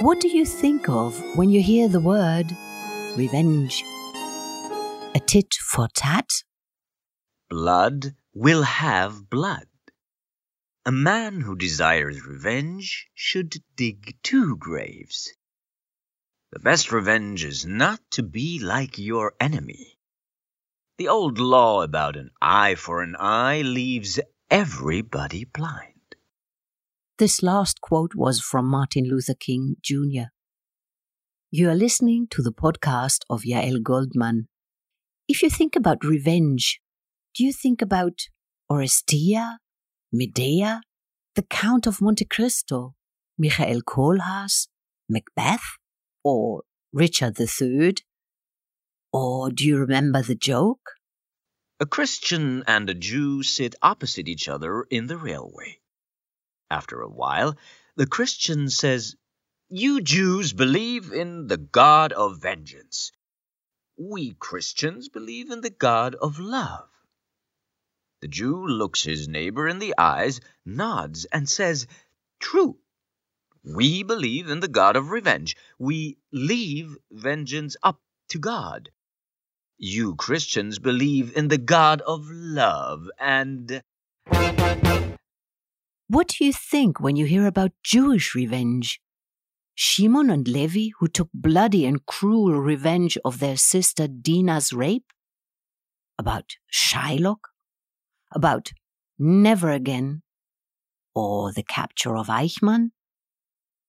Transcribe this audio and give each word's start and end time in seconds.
What 0.00 0.20
do 0.20 0.28
you 0.28 0.44
think 0.44 0.88
of 0.88 1.20
when 1.34 1.50
you 1.50 1.60
hear 1.60 1.88
the 1.88 1.98
word 1.98 2.46
revenge? 3.16 3.82
A 5.16 5.20
tit 5.26 5.54
for 5.54 5.88
tat? 5.92 6.44
Blood 7.50 8.14
will 8.32 8.62
have 8.62 9.28
blood. 9.28 9.66
A 10.86 10.92
man 10.92 11.40
who 11.40 11.56
desires 11.56 12.24
revenge 12.24 13.08
should 13.12 13.56
dig 13.74 14.16
two 14.22 14.56
graves. 14.56 15.34
The 16.52 16.60
best 16.60 16.92
revenge 16.92 17.44
is 17.44 17.66
not 17.66 17.98
to 18.12 18.22
be 18.22 18.60
like 18.60 18.98
your 18.98 19.34
enemy. 19.40 19.98
The 20.98 21.08
old 21.08 21.40
law 21.40 21.82
about 21.82 22.14
an 22.14 22.30
eye 22.40 22.76
for 22.76 23.02
an 23.02 23.16
eye 23.18 23.62
leaves 23.62 24.20
everybody 24.48 25.44
blind. 25.44 25.97
This 27.18 27.42
last 27.42 27.80
quote 27.80 28.14
was 28.14 28.38
from 28.38 28.68
Martin 28.68 29.08
Luther 29.08 29.34
King 29.34 29.74
Jr. 29.82 30.30
You 31.50 31.68
are 31.68 31.74
listening 31.74 32.28
to 32.30 32.42
the 32.42 32.52
podcast 32.52 33.22
of 33.28 33.42
Yael 33.42 33.82
Goldman. 33.82 34.46
If 35.26 35.42
you 35.42 35.50
think 35.50 35.74
about 35.74 36.04
revenge, 36.04 36.80
do 37.34 37.42
you 37.42 37.52
think 37.52 37.82
about 37.82 38.28
Oresteia, 38.70 39.56
Medea, 40.12 40.80
the 41.34 41.42
Count 41.42 41.88
of 41.88 42.00
Monte 42.00 42.24
Cristo, 42.26 42.94
Michael 43.36 43.82
Kohlhaas, 43.82 44.68
Macbeth, 45.08 45.76
or 46.22 46.62
Richard 46.92 47.36
III? 47.40 47.96
Or 49.12 49.50
do 49.50 49.66
you 49.66 49.76
remember 49.76 50.22
the 50.22 50.36
joke? 50.36 50.92
A 51.80 51.86
Christian 51.86 52.62
and 52.68 52.88
a 52.88 52.94
Jew 52.94 53.42
sit 53.42 53.74
opposite 53.82 54.28
each 54.28 54.48
other 54.48 54.84
in 54.88 55.08
the 55.08 55.16
railway. 55.16 55.80
After 56.70 57.00
a 57.00 57.08
while, 57.08 57.56
the 57.96 58.06
Christian 58.06 58.68
says, 58.68 59.16
You 59.68 60.00
Jews 60.00 60.52
believe 60.52 61.12
in 61.12 61.46
the 61.46 61.56
God 61.56 62.12
of 62.12 62.42
vengeance. 62.42 63.10
We 63.96 64.34
Christians 64.34 65.08
believe 65.08 65.50
in 65.50 65.62
the 65.62 65.70
God 65.70 66.14
of 66.14 66.38
love. 66.38 66.88
The 68.20 68.28
Jew 68.28 68.66
looks 68.66 69.02
his 69.02 69.28
neighbor 69.28 69.66
in 69.66 69.78
the 69.78 69.94
eyes, 69.96 70.40
nods, 70.64 71.24
and 71.26 71.48
says, 71.48 71.86
True. 72.38 72.78
We 73.64 74.02
believe 74.02 74.48
in 74.48 74.60
the 74.60 74.68
God 74.68 74.96
of 74.96 75.10
revenge. 75.10 75.56
We 75.78 76.18
leave 76.32 76.96
vengeance 77.10 77.76
up 77.82 78.00
to 78.28 78.38
God. 78.38 78.90
You 79.78 80.16
Christians 80.16 80.78
believe 80.78 81.36
in 81.36 81.48
the 81.48 81.58
God 81.58 82.00
of 82.02 82.28
love 82.28 83.08
and. 83.18 83.82
What 86.10 86.28
do 86.28 86.46
you 86.46 86.54
think 86.54 87.00
when 87.00 87.16
you 87.16 87.26
hear 87.26 87.46
about 87.46 87.72
Jewish 87.84 88.34
revenge? 88.34 88.98
Shimon 89.74 90.30
and 90.30 90.48
Levi, 90.48 90.88
who 90.98 91.06
took 91.06 91.28
bloody 91.34 91.84
and 91.84 92.04
cruel 92.06 92.54
revenge 92.54 93.18
of 93.26 93.40
their 93.40 93.58
sister 93.58 94.08
Dinah's 94.08 94.72
rape? 94.72 95.12
About 96.18 96.56
Shylock? 96.72 97.50
About 98.32 98.72
Never 99.18 99.70
Again? 99.70 100.22
Or 101.14 101.52
the 101.52 101.62
capture 101.62 102.16
of 102.16 102.28
Eichmann? 102.28 102.92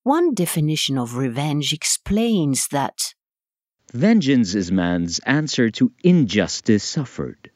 One 0.03 0.34
definition 0.34 0.97
of 0.97 1.16
revenge 1.16 1.72
explains 1.72 2.67
that 2.67 3.14
vengeance 3.94 4.56
is 4.56 4.73
man's 4.73 5.20
answer 5.20 5.70
to 5.72 5.94
injustice 6.03 6.84
suffered. 6.84 7.48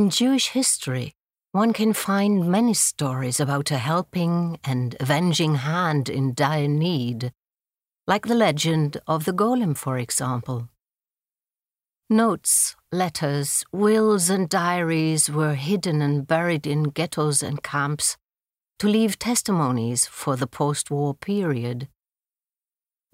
In 0.00 0.08
Jewish 0.08 0.48
history, 0.48 1.12
one 1.52 1.74
can 1.74 1.92
find 1.92 2.50
many 2.50 2.72
stories 2.72 3.38
about 3.38 3.70
a 3.70 3.76
helping 3.76 4.58
and 4.64 4.96
avenging 4.98 5.56
hand 5.56 6.08
in 6.08 6.32
dire 6.32 6.68
need, 6.68 7.34
like 8.06 8.26
the 8.26 8.34
legend 8.34 8.98
of 9.06 9.26
the 9.26 9.34
golem, 9.34 9.76
for 9.76 9.98
example. 9.98 10.70
Notes, 12.08 12.76
letters, 12.90 13.62
wills, 13.72 14.30
and 14.30 14.48
diaries 14.48 15.28
were 15.28 15.52
hidden 15.52 16.00
and 16.00 16.26
buried 16.26 16.66
in 16.66 16.84
ghettos 16.84 17.42
and 17.42 17.62
camps 17.62 18.16
to 18.78 18.88
leave 18.88 19.18
testimonies 19.18 20.06
for 20.06 20.34
the 20.34 20.46
post 20.46 20.90
war 20.90 21.12
period. 21.12 21.88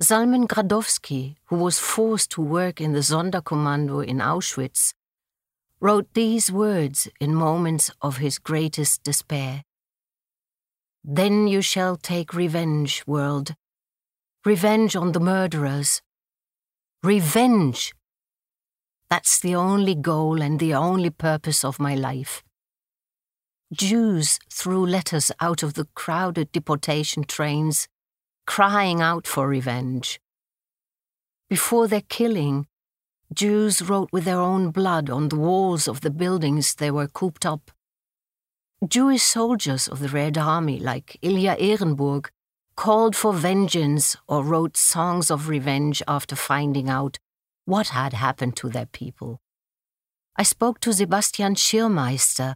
Zalman 0.01 0.47
Gradowski, 0.47 1.35
who 1.47 1.57
was 1.57 1.81
forced 1.81 2.31
to 2.31 2.41
work 2.41 2.81
in 2.81 2.93
the 2.93 3.03
Sonderkommando 3.03 4.07
in 4.07 4.19
Auschwitz, 4.19 4.95
wrote 5.81 6.09
these 6.15 6.51
words 6.51 7.09
in 7.21 7.35
moments 7.35 7.91
of 8.01 8.17
his 8.17 8.39
greatest 8.39 9.03
despair. 9.03 9.63
Then 11.05 11.47
you 11.47 11.63
shall 11.63 11.97
take 11.97 12.35
revenge, 12.35 13.03
world. 13.07 13.55
Revenge 14.45 14.97
on 14.97 15.13
the 15.13 15.21
murderers. 15.21 16.03
Revenge! 17.03 17.93
That's 19.11 19.39
the 19.39 19.55
only 19.55 19.95
goal 19.95 20.43
and 20.43 20.59
the 20.59 20.75
only 20.75 21.11
purpose 21.11 21.65
of 21.65 21.79
my 21.79 21.95
life. 21.95 22.43
Jews 23.73 24.39
threw 24.53 24.87
letters 24.87 25.31
out 25.41 25.63
of 25.63 25.75
the 25.75 25.87
crowded 25.95 26.51
deportation 26.53 27.25
trains, 27.25 27.89
crying 28.47 29.01
out 29.01 29.27
for 29.27 29.47
revenge. 29.47 30.21
Before 31.49 31.87
their 31.87 32.03
killing, 32.09 32.67
Jews 33.33 33.83
wrote 33.83 34.09
with 34.13 34.25
their 34.25 34.41
own 34.41 34.71
blood 34.71 35.11
on 35.11 35.29
the 35.29 35.37
walls 35.37 35.89
of 35.89 36.01
the 36.01 36.11
buildings 36.11 36.75
they 36.75 36.91
were 36.91 37.09
cooped 37.09 37.45
up. 37.45 37.71
Jewish 38.87 39.23
soldiers 39.23 39.89
of 39.89 40.01
the 40.01 40.09
Red 40.09 40.39
Army, 40.39 40.79
like 40.79 41.19
Ilya 41.23 41.57
Ehrenburg, 41.59 42.29
called 42.77 43.17
for 43.17 43.33
vengeance 43.33 44.17
or 44.29 44.45
wrote 44.45 44.77
songs 44.77 45.31
of 45.31 45.49
revenge 45.49 46.03
after 46.07 46.37
finding 46.37 46.89
out 46.89 47.19
what 47.65 47.89
had 47.89 48.13
happened 48.13 48.57
to 48.57 48.69
their 48.69 48.87
people. 48.87 49.41
I 50.37 50.43
spoke 50.43 50.79
to 50.81 50.93
Sebastian 50.93 51.55
Schirrmeister, 51.55 52.55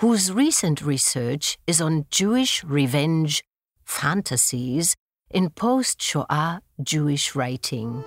whose 0.00 0.32
recent 0.32 0.82
research 0.82 1.58
is 1.66 1.80
on 1.80 2.06
Jewish 2.10 2.64
revenge 2.64 3.42
fantasies 3.84 4.96
in 5.30 5.50
post 5.50 6.02
Shoah 6.02 6.62
Jewish 6.82 7.36
writing. 7.36 8.04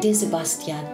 Dear 0.00 0.14
Sebastian, 0.14 0.86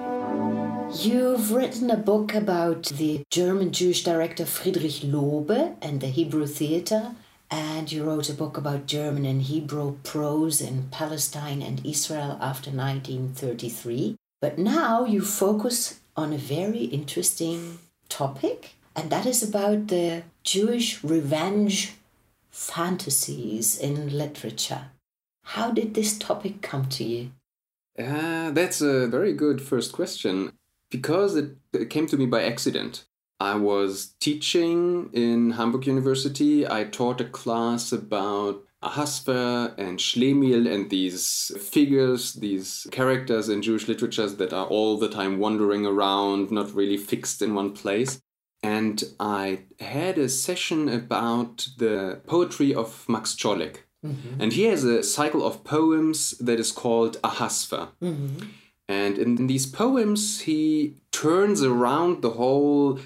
you've 0.98 1.52
written 1.52 1.92
a 1.92 1.96
book 1.96 2.34
about 2.34 2.86
the 2.86 3.22
German 3.30 3.70
Jewish 3.70 4.02
director 4.02 4.44
Friedrich 4.44 5.04
Lobe 5.04 5.76
and 5.80 6.00
the 6.00 6.08
Hebrew 6.08 6.44
theater, 6.48 7.14
and 7.48 7.92
you 7.92 8.02
wrote 8.02 8.28
a 8.28 8.34
book 8.34 8.56
about 8.56 8.86
German 8.86 9.24
and 9.24 9.42
Hebrew 9.42 9.98
prose 10.02 10.60
in 10.60 10.88
Palestine 10.90 11.62
and 11.62 11.86
Israel 11.86 12.36
after 12.40 12.72
1933. 12.72 14.16
But 14.40 14.58
now 14.58 15.04
you 15.04 15.20
focus 15.22 16.00
on 16.16 16.32
a 16.32 16.38
very 16.38 16.86
interesting 16.86 17.78
topic, 18.08 18.74
and 18.96 19.08
that 19.10 19.24
is 19.24 19.40
about 19.40 19.86
the 19.86 20.24
Jewish 20.42 21.04
revenge 21.04 21.92
fantasies 22.50 23.78
in 23.78 24.18
literature. 24.18 24.86
How 25.44 25.70
did 25.70 25.94
this 25.94 26.18
topic 26.18 26.60
come 26.60 26.88
to 26.88 27.04
you? 27.04 27.30
Uh, 27.98 28.50
that's 28.50 28.80
a 28.80 29.06
very 29.06 29.32
good 29.32 29.60
first 29.60 29.92
question 29.92 30.52
because 30.90 31.36
it, 31.36 31.56
came 31.90 32.06
to 32.06 32.16
me 32.16 32.26
by 32.26 32.42
accident. 32.42 33.06
I 33.38 33.54
was 33.56 34.14
teaching 34.20 35.10
in 35.12 35.52
Hamburg 35.52 35.86
University. 35.86 36.66
I 36.66 36.84
taught 36.84 37.20
a 37.20 37.24
class 37.24 37.92
about 37.92 38.62
Ahasver 38.82 39.76
and 39.78 39.98
Schlemiel 39.98 40.72
and 40.72 40.88
these 40.88 41.52
figures, 41.60 42.34
these 42.34 42.86
characters 42.92 43.48
in 43.48 43.62
Jewish 43.62 43.88
literatures 43.88 44.36
that 44.36 44.52
are 44.52 44.66
all 44.66 44.98
the 44.98 45.08
time 45.08 45.38
wandering 45.38 45.84
around, 45.84 46.50
not 46.50 46.74
really 46.74 46.96
fixed 46.96 47.42
in 47.42 47.54
one 47.54 47.72
place. 47.72 48.20
And 48.62 49.02
I 49.20 49.64
had 49.80 50.18
a 50.18 50.28
session 50.28 50.88
about 50.88 51.68
the 51.78 52.20
poetry 52.26 52.74
of 52.74 53.06
Max 53.08 53.34
Czollek. 53.34 53.85
Mm-hmm. 54.04 54.40
And 54.40 54.52
he 54.52 54.64
has 54.64 54.84
a 54.84 55.02
cycle 55.02 55.44
of 55.44 55.64
poems 55.64 56.30
that 56.38 56.60
is 56.60 56.72
called 56.72 57.20
Ahasver. 57.22 57.88
Mm-hmm. 58.02 58.46
And 58.88 59.18
in, 59.18 59.46
these 59.46 59.66
poems, 59.66 60.40
he 60.42 60.96
turns 61.10 61.62
around 61.62 62.22
the 62.22 62.30
whole 62.30 63.00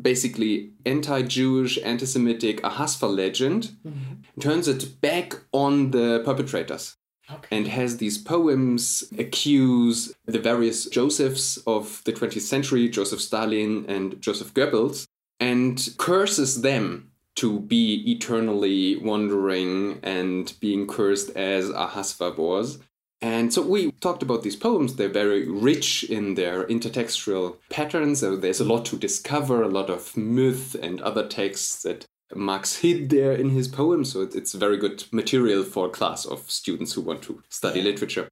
basically 0.00 0.72
anti-Jewish, 0.86 1.78
anti-Semitic 1.82 2.62
Ahasver 2.62 3.14
legend, 3.14 3.72
mm-hmm. 3.86 4.40
turns 4.40 4.68
it 4.68 5.00
back 5.00 5.34
on 5.52 5.90
the 5.90 6.22
perpetrators. 6.24 6.96
Okay. 7.30 7.56
And 7.56 7.68
has 7.68 7.98
these 7.98 8.18
poems 8.18 9.04
accuse 9.16 10.12
the 10.26 10.40
various 10.40 10.86
Josephs 10.86 11.56
of 11.68 12.02
the 12.04 12.12
20th 12.12 12.40
century, 12.40 12.88
Joseph 12.88 13.20
Stalin 13.20 13.86
and 13.88 14.20
Joseph 14.20 14.52
Goebbels, 14.52 15.06
and 15.38 15.88
curses 15.98 16.62
them 16.62 17.11
to 17.36 17.60
be 17.60 18.10
eternally 18.10 18.96
wandering 18.96 19.98
and 20.02 20.52
being 20.60 20.86
cursed 20.86 21.30
as 21.30 21.70
Ahasver 21.70 22.36
was. 22.36 22.78
And 23.20 23.54
so 23.54 23.62
we 23.62 23.92
talked 23.92 24.22
about 24.22 24.42
these 24.42 24.56
poems. 24.56 24.96
They're 24.96 25.08
very 25.08 25.48
rich 25.48 26.02
in 26.04 26.34
their 26.34 26.64
intertextual 26.64 27.56
patterns. 27.70 28.20
So 28.20 28.36
there's 28.36 28.60
a 28.60 28.64
lot 28.64 28.84
to 28.86 28.96
discover, 28.96 29.62
a 29.62 29.68
lot 29.68 29.90
of 29.90 30.16
myth 30.16 30.74
and 30.74 31.00
other 31.00 31.26
texts 31.26 31.82
that 31.82 32.04
Max 32.34 32.76
hid 32.76 33.10
there 33.10 33.32
in 33.32 33.50
his 33.50 33.68
poems. 33.68 34.12
So 34.12 34.22
it's 34.22 34.54
very 34.54 34.76
good 34.76 35.04
material 35.12 35.62
for 35.62 35.86
a 35.86 35.90
class 35.90 36.24
of 36.26 36.50
students 36.50 36.94
who 36.94 37.02
want 37.02 37.22
to 37.22 37.42
study 37.48 37.80
literature. 37.80 38.28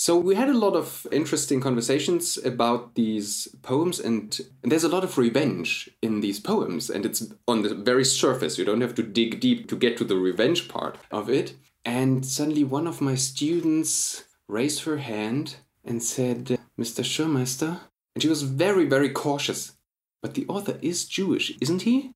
So 0.00 0.16
we 0.16 0.34
had 0.34 0.48
a 0.48 0.56
lot 0.56 0.76
of 0.76 1.06
interesting 1.12 1.60
conversations 1.60 2.38
about 2.38 2.94
these 2.94 3.48
poems, 3.60 4.00
and, 4.00 4.40
and, 4.62 4.72
there's 4.72 4.82
a 4.82 4.88
lot 4.88 5.04
of 5.04 5.18
revenge 5.18 5.90
in 6.00 6.20
these 6.20 6.40
poems, 6.40 6.88
and 6.88 7.04
it's 7.04 7.30
on 7.46 7.60
the 7.60 7.74
very 7.74 8.06
surface. 8.06 8.56
You 8.56 8.64
don't 8.64 8.80
have 8.80 8.94
to 8.94 9.02
dig 9.02 9.40
deep 9.40 9.68
to 9.68 9.76
get 9.76 9.98
to 9.98 10.04
the 10.04 10.16
revenge 10.16 10.68
part 10.68 10.96
of 11.10 11.28
it. 11.28 11.54
And 11.84 12.24
suddenly, 12.24 12.64
one 12.64 12.86
of 12.86 13.02
my 13.02 13.14
students 13.14 14.24
raised 14.48 14.84
her 14.84 14.96
hand 14.96 15.56
and 15.84 16.02
said, 16.02 16.58
"Mr. 16.80 17.04
Schirrmeister," 17.04 17.80
and 18.14 18.22
she 18.22 18.30
was 18.30 18.44
very, 18.44 18.86
very 18.86 19.10
cautious. 19.10 19.76
But 20.22 20.32
the 20.32 20.46
author 20.48 20.78
is 20.80 21.04
Jewish, 21.04 21.52
isn't 21.60 21.82
he? 21.82 22.12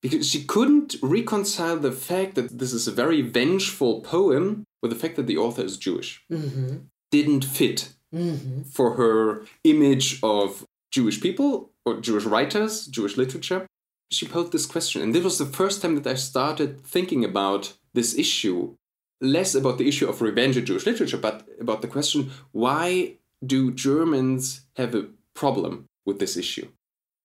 Because 0.00 0.28
she 0.28 0.42
couldn't 0.42 0.96
reconcile 1.00 1.78
the 1.78 1.92
fact 1.92 2.34
that 2.34 2.58
this 2.58 2.72
is 2.72 2.88
a 2.88 2.98
very 3.02 3.22
vengeful 3.22 4.00
poem 4.00 4.64
with 4.82 4.90
the 4.90 4.98
fact 4.98 5.14
that 5.14 5.28
the 5.28 5.38
author 5.38 5.62
is 5.62 5.78
Jewish. 5.78 6.20
Mm-hmm 6.28 6.90
didn't 7.12 7.44
fit 7.44 7.92
mm-hmm. 8.12 8.62
for 8.62 8.94
her 8.94 9.44
image 9.62 10.18
of 10.22 10.66
Jewish 10.90 11.20
people 11.20 11.70
or 11.84 12.00
Jewish 12.00 12.24
writers, 12.24 12.86
Jewish 12.86 13.16
literature. 13.16 13.66
She 14.10 14.26
posed 14.26 14.52
this 14.52 14.66
question, 14.66 15.00
and 15.00 15.14
this 15.14 15.24
was 15.24 15.38
the 15.38 15.46
first 15.46 15.80
time 15.80 15.94
that 15.94 16.10
I 16.10 16.14
started 16.14 16.84
thinking 16.84 17.24
about 17.24 17.74
this 17.94 18.18
issue, 18.18 18.76
less 19.20 19.54
about 19.54 19.78
the 19.78 19.88
issue 19.88 20.08
of 20.08 20.20
revenge 20.20 20.56
in 20.56 20.66
Jewish 20.66 20.86
literature, 20.86 21.16
but 21.16 21.46
about 21.60 21.80
the 21.82 21.88
question 21.88 22.30
why 22.50 23.16
do 23.44 23.72
Germans 23.72 24.62
have 24.76 24.94
a 24.94 25.08
problem 25.34 25.86
with 26.04 26.18
this 26.18 26.36
issue? 26.36 26.68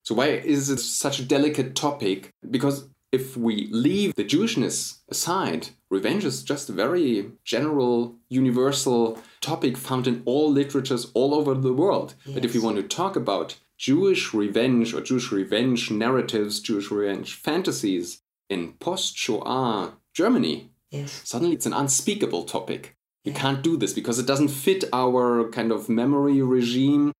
So, 0.03 0.15
why 0.15 0.27
is 0.27 0.69
it 0.69 0.79
such 0.79 1.19
a 1.19 1.25
delicate 1.25 1.75
topic? 1.75 2.29
Because 2.49 2.87
if 3.11 3.35
we 3.35 3.67
leave 3.71 4.15
the 4.15 4.23
Jewishness 4.23 4.99
aside, 5.09 5.69
revenge 5.89 6.25
is 6.25 6.43
just 6.43 6.69
a 6.69 6.73
very 6.73 7.31
general, 7.43 8.15
universal 8.29 9.19
topic 9.41 9.77
found 9.77 10.07
in 10.07 10.21
all 10.25 10.51
literatures 10.51 11.11
all 11.13 11.33
over 11.33 11.53
the 11.53 11.73
world. 11.73 12.15
Yes. 12.25 12.35
But 12.35 12.45
if 12.45 12.53
you 12.53 12.61
want 12.61 12.77
to 12.77 12.83
talk 12.83 13.15
about 13.15 13.57
Jewish 13.77 14.33
revenge 14.33 14.93
or 14.93 15.01
Jewish 15.01 15.31
revenge 15.31 15.91
narratives, 15.91 16.59
Jewish 16.59 16.91
revenge 16.91 17.35
fantasies 17.35 18.21
in 18.49 18.73
post 18.73 19.17
Shoah 19.17 19.93
Germany, 20.13 20.71
yes. 20.89 21.21
suddenly 21.23 21.53
it's 21.53 21.65
an 21.65 21.73
unspeakable 21.73 22.43
topic. 22.43 22.95
You 23.23 23.33
yeah. 23.33 23.39
can't 23.39 23.61
do 23.61 23.77
this 23.77 23.93
because 23.93 24.19
it 24.19 24.25
doesn't 24.25 24.47
fit 24.49 24.85
our 24.93 25.49
kind 25.49 25.71
of 25.71 25.89
memory 25.89 26.41
regime. 26.41 27.11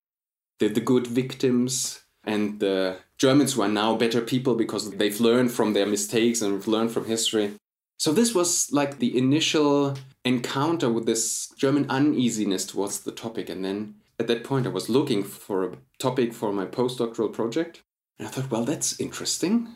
The, 0.59 0.69
the 0.69 0.81
good 0.81 1.05
victims 1.05 2.01
and 2.23 2.59
the 2.59 2.97
Germans 3.19 3.53
who 3.53 3.61
are 3.61 3.67
now 3.67 3.95
better 3.95 4.21
people 4.21 4.55
because 4.55 4.89
they've 4.91 5.19
learned 5.19 5.51
from 5.51 5.73
their 5.73 5.85
mistakes 5.85 6.41
and 6.41 6.65
learned 6.65 6.91
from 6.91 7.05
history. 7.05 7.53
So 7.97 8.13
this 8.13 8.35
was 8.35 8.71
like 8.71 8.99
the 8.99 9.17
initial 9.17 9.95
encounter 10.23 10.89
with 10.89 11.05
this 11.05 11.49
German 11.57 11.89
uneasiness 11.89 12.65
towards 12.65 12.99
the 12.99 13.11
topic. 13.11 13.49
And 13.49 13.65
then 13.65 13.95
at 14.19 14.27
that 14.27 14.43
point, 14.43 14.67
I 14.67 14.69
was 14.69 14.89
looking 14.89 15.23
for 15.23 15.63
a 15.63 15.77
topic 15.99 16.33
for 16.33 16.53
my 16.53 16.65
postdoctoral 16.65 17.33
project. 17.33 17.81
And 18.19 18.27
I 18.27 18.31
thought, 18.31 18.51
well, 18.51 18.65
that's 18.65 18.99
interesting. 18.99 19.69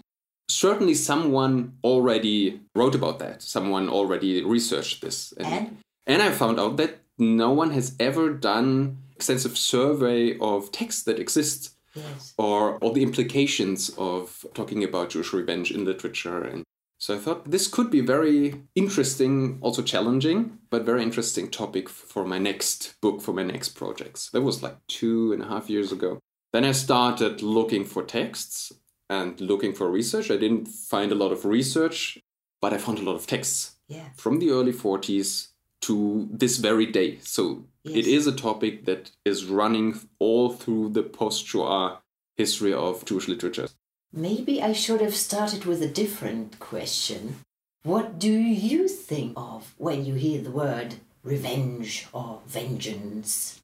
Certainly, 0.49 0.95
someone 0.95 1.77
already 1.83 2.61
wrote 2.75 2.95
about 2.95 3.19
that. 3.19 3.41
Someone 3.41 3.87
already 3.87 4.43
researched 4.43 5.01
this. 5.01 5.31
And, 5.33 5.47
and? 5.47 5.77
and 6.07 6.21
I 6.21 6.31
found 6.31 6.59
out 6.59 6.77
that 6.77 6.99
no 7.17 7.51
one 7.51 7.71
has 7.71 7.95
ever 7.99 8.33
done 8.33 8.97
extensive 9.15 9.57
survey 9.57 10.37
of 10.39 10.71
texts 10.71 11.03
that 11.03 11.19
exist 11.19 11.75
yes. 11.93 12.33
or 12.37 12.77
all 12.79 12.91
the 12.91 13.03
implications 13.03 13.91
of 13.97 14.43
talking 14.53 14.83
about 14.83 15.11
Jewish 15.11 15.31
revenge 15.31 15.71
in 15.71 15.85
literature. 15.85 16.43
And 16.43 16.63
so 17.01 17.15
I 17.15 17.17
thought 17.17 17.49
this 17.49 17.67
could 17.67 17.89
be 17.89 18.01
very 18.01 18.61
interesting, 18.75 19.57
also 19.61 19.81
challenging, 19.81 20.59
but 20.69 20.85
very 20.85 21.01
interesting 21.01 21.49
topic 21.49 21.89
for 21.89 22.23
my 22.23 22.37
next 22.37 22.93
book, 23.01 23.21
for 23.21 23.33
my 23.33 23.41
next 23.41 23.69
projects. 23.69 24.29
That 24.29 24.41
was 24.41 24.61
like 24.61 24.77
two 24.87 25.33
and 25.33 25.41
a 25.41 25.47
half 25.47 25.67
years 25.67 25.91
ago. 25.91 26.19
Then 26.53 26.63
I 26.63 26.73
started 26.73 27.41
looking 27.41 27.85
for 27.85 28.03
texts 28.03 28.71
and 29.09 29.41
looking 29.41 29.73
for 29.73 29.89
research. 29.89 30.29
I 30.29 30.37
didn't 30.37 30.67
find 30.67 31.11
a 31.11 31.15
lot 31.15 31.31
of 31.31 31.43
research, 31.43 32.19
but 32.61 32.71
I 32.71 32.77
found 32.77 32.99
a 32.99 33.03
lot 33.03 33.15
of 33.15 33.25
texts 33.25 33.77
yeah. 33.87 34.09
from 34.15 34.37
the 34.37 34.51
early 34.51 34.71
40s 34.71 35.47
to 35.81 36.29
this 36.31 36.57
very 36.57 36.85
day. 36.85 37.17
So 37.23 37.65
yes. 37.83 37.97
it 37.97 38.05
is 38.05 38.27
a 38.27 38.31
topic 38.31 38.85
that 38.85 39.09
is 39.25 39.45
running 39.45 39.99
all 40.19 40.49
through 40.51 40.89
the 40.89 41.01
post 41.01 41.47
Shoah 41.47 42.01
history 42.37 42.73
of 42.73 43.05
Jewish 43.05 43.27
literature. 43.27 43.69
Maybe 44.13 44.61
I 44.61 44.73
should 44.73 44.99
have 44.99 45.15
started 45.15 45.63
with 45.63 45.81
a 45.81 45.87
different 45.87 46.59
question. 46.59 47.37
What 47.83 48.19
do 48.19 48.31
you 48.31 48.89
think 48.89 49.33
of 49.37 49.73
when 49.77 50.05
you 50.05 50.15
hear 50.15 50.41
the 50.41 50.51
word 50.51 50.95
revenge 51.23 52.07
or 52.11 52.41
vengeance? 52.45 53.61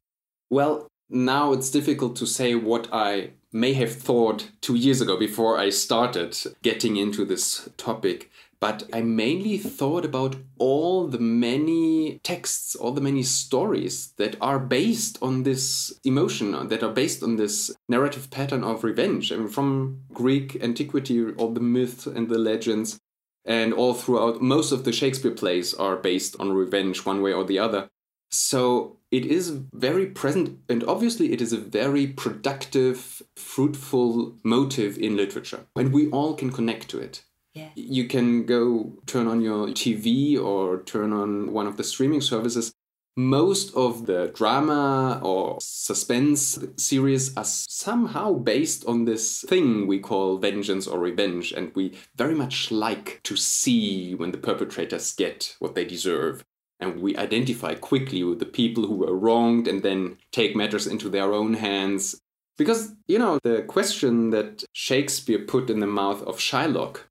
Well, 0.48 0.86
now 1.10 1.52
it's 1.52 1.70
difficult 1.70 2.16
to 2.16 2.26
say 2.26 2.54
what 2.54 2.88
I 2.90 3.30
may 3.52 3.74
have 3.74 3.94
thought 3.94 4.50
two 4.60 4.74
years 4.74 5.00
ago 5.00 5.18
before 5.18 5.58
I 5.58 5.68
started 5.68 6.36
getting 6.62 6.96
into 6.96 7.24
this 7.24 7.68
topic 7.76 8.30
but 8.60 8.88
I 8.92 9.02
mainly 9.02 9.56
thought 9.58 10.04
about 10.04 10.36
all 10.58 11.06
the 11.06 11.20
many 11.20 12.20
texts, 12.24 12.74
all 12.74 12.92
the 12.92 13.00
many 13.00 13.22
stories 13.22 14.12
that 14.16 14.36
are 14.40 14.58
based 14.58 15.18
on 15.22 15.44
this 15.44 15.92
emotion, 16.04 16.68
that 16.68 16.82
are 16.82 16.92
based 16.92 17.22
on 17.22 17.36
this 17.36 17.70
narrative 17.88 18.30
pattern 18.30 18.64
of 18.64 18.82
revenge. 18.82 19.30
I 19.30 19.36
mean, 19.36 19.48
from 19.48 20.00
Greek 20.12 20.62
antiquity, 20.62 21.32
all 21.34 21.52
the 21.52 21.60
myths 21.60 22.06
and 22.06 22.28
the 22.28 22.38
legends, 22.38 22.98
and 23.44 23.72
all 23.72 23.94
throughout, 23.94 24.42
most 24.42 24.72
of 24.72 24.84
the 24.84 24.92
Shakespeare 24.92 25.30
plays 25.30 25.72
are 25.74 25.96
based 25.96 26.36
on 26.40 26.52
revenge 26.52 27.06
one 27.06 27.22
way 27.22 27.32
or 27.32 27.44
the 27.44 27.58
other. 27.58 27.88
So 28.30 28.98
it 29.10 29.24
is 29.24 29.50
very 29.72 30.06
present, 30.06 30.58
and 30.68 30.84
obviously, 30.84 31.32
it 31.32 31.40
is 31.40 31.52
a 31.52 31.58
very 31.58 32.06
productive, 32.08 33.22
fruitful 33.36 34.36
motive 34.42 34.98
in 34.98 35.16
literature, 35.16 35.66
and 35.76 35.94
we 35.94 36.10
all 36.10 36.34
can 36.34 36.50
connect 36.52 36.90
to 36.90 36.98
it. 36.98 37.22
Yeah. 37.58 37.70
You 37.74 38.04
can 38.06 38.46
go 38.46 38.92
turn 39.06 39.26
on 39.26 39.40
your 39.40 39.66
TV 39.68 40.40
or 40.40 40.82
turn 40.84 41.12
on 41.12 41.52
one 41.52 41.66
of 41.66 41.76
the 41.76 41.82
streaming 41.82 42.20
services. 42.20 42.72
Most 43.16 43.74
of 43.74 44.06
the 44.06 44.30
drama 44.32 45.20
or 45.24 45.58
suspense 45.60 46.56
series 46.76 47.36
are 47.36 47.44
somehow 47.44 48.34
based 48.34 48.86
on 48.86 49.06
this 49.06 49.44
thing 49.48 49.88
we 49.88 49.98
call 49.98 50.38
vengeance 50.38 50.86
or 50.86 51.00
revenge, 51.00 51.50
and 51.50 51.72
we 51.74 51.94
very 52.14 52.36
much 52.36 52.70
like 52.70 53.20
to 53.24 53.36
see 53.36 54.14
when 54.14 54.30
the 54.30 54.38
perpetrators 54.38 55.12
get 55.14 55.56
what 55.58 55.74
they 55.74 55.84
deserve. 55.84 56.44
And 56.78 57.00
we 57.00 57.16
identify 57.16 57.74
quickly 57.74 58.22
with 58.22 58.38
the 58.38 58.46
people 58.46 58.86
who 58.86 58.94
were 58.94 59.18
wronged 59.18 59.66
and 59.66 59.82
then 59.82 60.18
take 60.30 60.54
matters 60.54 60.86
into 60.86 61.08
their 61.08 61.32
own 61.32 61.54
hands. 61.54 62.20
Because, 62.56 62.94
you 63.08 63.18
know, 63.18 63.40
the 63.42 63.62
question 63.62 64.30
that 64.30 64.62
Shakespeare 64.72 65.40
put 65.40 65.70
in 65.70 65.80
the 65.80 65.88
mouth 65.88 66.22
of 66.22 66.38
Shylock 66.38 67.07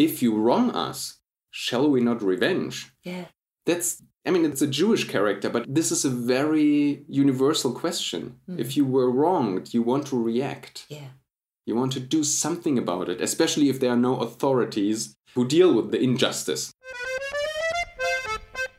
if 0.00 0.22
you 0.22 0.34
wrong 0.34 0.70
us, 0.70 1.18
shall 1.50 1.90
we 1.90 2.00
not 2.00 2.22
revenge? 2.22 2.90
Yeah. 3.04 3.26
That's, 3.66 4.02
I 4.26 4.30
mean, 4.30 4.46
it's 4.46 4.62
a 4.62 4.66
Jewish 4.66 5.06
character, 5.06 5.50
but 5.50 5.66
this 5.68 5.92
is 5.92 6.06
a 6.06 6.10
very 6.10 7.04
universal 7.06 7.72
question. 7.72 8.36
Mm. 8.48 8.58
If 8.58 8.78
you 8.78 8.86
were 8.86 9.10
wronged, 9.10 9.74
you 9.74 9.82
want 9.82 10.06
to 10.06 10.20
react. 10.20 10.86
Yeah. 10.88 11.10
You 11.66 11.76
want 11.76 11.92
to 11.92 12.00
do 12.00 12.24
something 12.24 12.78
about 12.78 13.10
it, 13.10 13.20
especially 13.20 13.68
if 13.68 13.78
there 13.78 13.90
are 13.90 13.96
no 14.08 14.16
authorities 14.16 15.16
who 15.34 15.46
deal 15.46 15.74
with 15.74 15.90
the 15.90 16.00
injustice. 16.00 16.72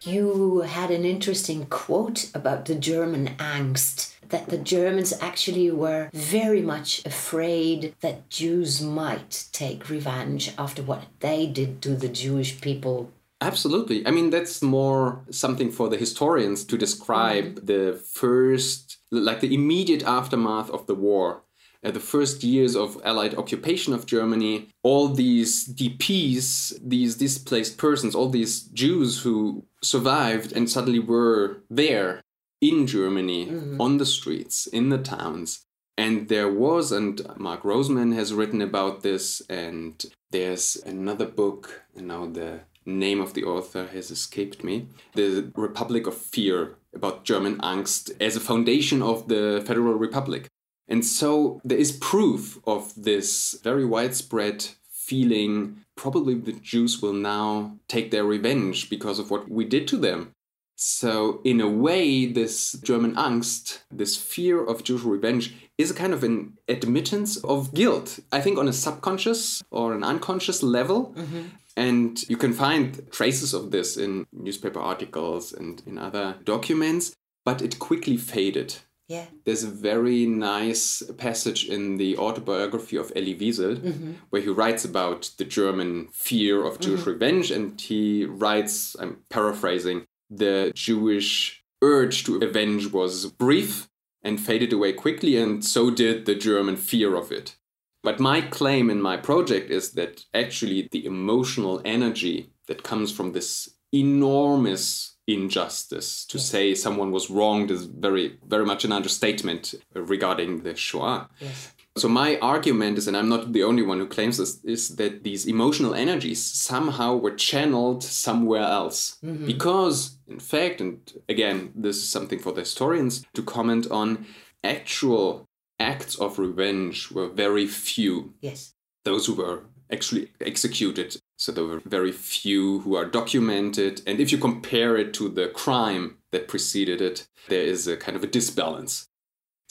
You 0.01 0.61
had 0.61 0.89
an 0.89 1.05
interesting 1.05 1.67
quote 1.67 2.31
about 2.33 2.65
the 2.65 2.73
German 2.73 3.35
angst 3.37 4.10
that 4.31 4.49
the 4.49 4.57
Germans 4.57 5.13
actually 5.21 5.69
were 5.71 6.09
very 6.13 6.61
much 6.61 7.05
afraid 7.05 7.93
that 8.01 8.29
Jews 8.29 8.81
might 8.81 9.45
take 9.51 9.89
revenge 9.89 10.53
after 10.57 10.81
what 10.81 11.03
they 11.19 11.45
did 11.45 11.81
to 11.83 11.95
the 11.95 12.09
Jewish 12.09 12.59
people. 12.59 13.11
Absolutely. 13.41 14.05
I 14.05 14.11
mean, 14.11 14.29
that's 14.29 14.61
more 14.61 15.23
something 15.31 15.71
for 15.71 15.89
the 15.89 15.97
historians 15.97 16.63
to 16.65 16.77
describe 16.77 17.55
mm. 17.55 17.65
the 17.65 18.01
first, 18.13 18.97
like 19.09 19.39
the 19.41 19.53
immediate 19.53 20.03
aftermath 20.03 20.69
of 20.69 20.85
the 20.85 20.95
war. 20.95 21.43
Uh, 21.83 21.89
the 21.89 21.99
first 21.99 22.43
years 22.43 22.75
of 22.75 23.01
Allied 23.03 23.33
occupation 23.33 23.91
of 23.95 24.05
Germany, 24.05 24.69
all 24.83 25.07
these 25.07 25.67
DPs, 25.67 26.79
these 26.79 27.15
displaced 27.15 27.79
persons, 27.79 28.13
all 28.13 28.29
these 28.29 28.61
Jews 28.65 29.23
who 29.23 29.65
survived 29.81 30.51
and 30.53 30.69
suddenly 30.69 30.99
were 30.99 31.63
there 31.71 32.21
in 32.61 32.87
Germany, 32.87 33.47
mm-hmm. 33.47 33.81
on 33.81 33.97
the 33.97 34.05
streets, 34.05 34.67
in 34.67 34.89
the 34.89 34.99
towns, 34.99 35.65
And 35.97 36.29
there 36.29 36.51
was, 36.51 36.91
and 36.91 37.21
Mark 37.37 37.63
Roseman 37.63 38.15
has 38.15 38.33
written 38.33 38.61
about 38.61 39.03
this, 39.03 39.41
and 39.49 40.03
there's 40.31 40.77
another 40.85 41.27
book, 41.27 41.83
and 41.95 42.07
now 42.07 42.25
the 42.25 42.61
name 42.85 43.21
of 43.21 43.33
the 43.33 43.43
author 43.43 43.87
has 43.87 44.09
escaped 44.09 44.63
me 44.63 44.87
The 45.13 45.51
Republic 45.55 46.07
of 46.07 46.17
Fear 46.17 46.75
about 46.93 47.23
German 47.23 47.57
Angst 47.59 48.11
as 48.19 48.35
a 48.35 48.39
foundation 48.39 49.01
of 49.01 49.27
the 49.27 49.63
Federal 49.65 49.93
Republic. 49.93 50.47
And 50.87 51.05
so 51.05 51.61
there 51.63 51.77
is 51.77 51.91
proof 51.91 52.59
of 52.65 52.91
this 52.97 53.55
very 53.63 53.85
widespread 53.85 54.67
feeling 54.89 55.85
probably 55.95 56.33
the 56.33 56.53
Jews 56.53 57.01
will 57.01 57.13
now 57.13 57.77
take 57.87 58.11
their 58.11 58.25
revenge 58.25 58.89
because 58.89 59.19
of 59.19 59.29
what 59.29 59.49
we 59.49 59.65
did 59.65 59.87
to 59.89 59.97
them. 59.97 60.31
So, 60.75 61.41
in 61.43 61.61
a 61.61 61.69
way, 61.69 62.25
this 62.25 62.73
German 62.73 63.15
Angst, 63.15 63.79
this 63.91 64.17
fear 64.17 64.63
of 64.63 64.83
Jewish 64.83 65.03
revenge, 65.03 65.53
is 65.77 65.91
a 65.91 65.93
kind 65.93 66.13
of 66.13 66.23
an 66.23 66.57
admittance 66.67 67.37
of 67.37 67.73
guilt. 67.73 68.19
I 68.31 68.41
think 68.41 68.57
on 68.57 68.67
a 68.67 68.73
subconscious 68.73 69.61
or 69.69 69.93
an 69.93 70.03
unconscious 70.03 70.63
level. 70.63 71.13
Mm-hmm. 71.15 71.41
And 71.77 72.29
you 72.29 72.35
can 72.35 72.53
find 72.53 73.09
traces 73.11 73.53
of 73.53 73.71
this 73.71 73.95
in 73.95 74.25
newspaper 74.33 74.79
articles 74.79 75.53
and 75.53 75.81
in 75.85 75.97
other 75.97 76.35
documents, 76.43 77.15
but 77.45 77.61
it 77.61 77.79
quickly 77.79 78.17
faded. 78.17 78.75
Yeah. 79.07 79.25
There's 79.45 79.63
a 79.63 79.69
very 79.69 80.25
nice 80.25 81.03
passage 81.17 81.65
in 81.65 81.97
the 81.97 82.17
autobiography 82.17 82.95
of 82.95 83.11
Elie 83.15 83.35
Wiesel 83.35 83.77
mm-hmm. 83.77 84.13
where 84.29 84.41
he 84.41 84.47
writes 84.49 84.85
about 84.85 85.31
the 85.37 85.43
German 85.43 86.07
fear 86.13 86.63
of 86.65 86.79
Jewish 86.79 87.01
mm-hmm. 87.01 87.09
revenge, 87.09 87.51
and 87.51 87.79
he 87.79 88.25
writes, 88.25 88.95
I'm 88.99 89.17
paraphrasing, 89.29 90.05
the 90.31 90.71
Jewish 90.73 91.63
urge 91.81 92.23
to 92.23 92.37
avenge 92.37 92.91
was 92.91 93.25
brief 93.25 93.89
and 94.23 94.39
faded 94.39 94.71
away 94.71 94.93
quickly, 94.93 95.37
and 95.37 95.63
so 95.63 95.91
did 95.91 96.25
the 96.25 96.35
German 96.35 96.77
fear 96.77 97.15
of 97.15 97.31
it. 97.31 97.57
But 98.03 98.19
my 98.19 98.41
claim 98.41 98.89
in 98.89 99.01
my 99.01 99.17
project 99.17 99.69
is 99.69 99.91
that 99.91 100.23
actually 100.33 100.87
the 100.91 101.05
emotional 101.05 101.81
energy 101.85 102.51
that 102.67 102.83
comes 102.83 103.11
from 103.11 103.33
this 103.33 103.69
enormous 103.91 105.17
injustice 105.27 106.25
to 106.25 106.39
say 106.39 106.73
someone 106.73 107.11
was 107.11 107.29
wronged 107.29 107.69
is 107.69 107.85
very 107.85 108.37
very 108.47 108.65
much 108.65 108.83
an 108.83 108.91
understatement 108.91 109.75
regarding 109.93 110.63
the 110.63 110.75
shoah 110.75 111.29
yes. 111.39 111.71
So 111.97 112.07
my 112.07 112.37
argument 112.39 112.97
is 112.97 113.07
and 113.07 113.17
i'm 113.17 113.29
not 113.29 113.51
the 113.53 113.63
only 113.63 113.83
one 113.83 113.99
who 113.99 114.07
claims 114.07 114.37
this 114.37 114.63
is 114.63 114.95
that 114.95 115.23
these 115.23 115.45
emotional 115.45 115.93
energies 115.93 116.43
somehow 116.43 117.15
were 117.15 117.35
channeled 117.35 118.03
somewhere 118.03 118.63
else 118.63 119.17
mm-hmm. 119.23 119.45
because 119.45 120.17
in 120.27 120.39
fact 120.39 120.79
and 120.79 121.13
again 121.27 121.71
this 121.75 121.97
is 121.97 122.07
something 122.07 122.39
for 122.39 122.53
the 122.53 122.61
historians 122.61 123.25
to 123.33 123.43
comment 123.43 123.89
on 123.91 124.25
actual 124.63 125.47
acts 125.81 126.15
of 126.15 126.39
revenge 126.39 127.11
were 127.11 127.27
very 127.27 127.67
few. 127.67 128.33
Yes. 128.41 128.73
Those 129.03 129.25
who 129.25 129.35
were 129.35 129.63
actually 129.91 130.31
executed. 130.39 131.17
So 131.37 131.51
there 131.51 131.65
were 131.65 131.81
very 131.85 132.11
few 132.11 132.79
who 132.81 132.95
are 132.95 133.05
documented. 133.05 134.01
And 134.05 134.19
if 134.19 134.31
you 134.31 134.37
compare 134.37 134.95
it 134.95 135.13
to 135.15 135.27
the 135.27 135.47
crime 135.47 136.17
that 136.31 136.47
preceded 136.47 137.01
it, 137.01 137.27
there 137.49 137.63
is 137.63 137.87
a 137.87 137.97
kind 137.97 138.15
of 138.15 138.23
a 138.23 138.27
disbalance. 138.27 139.07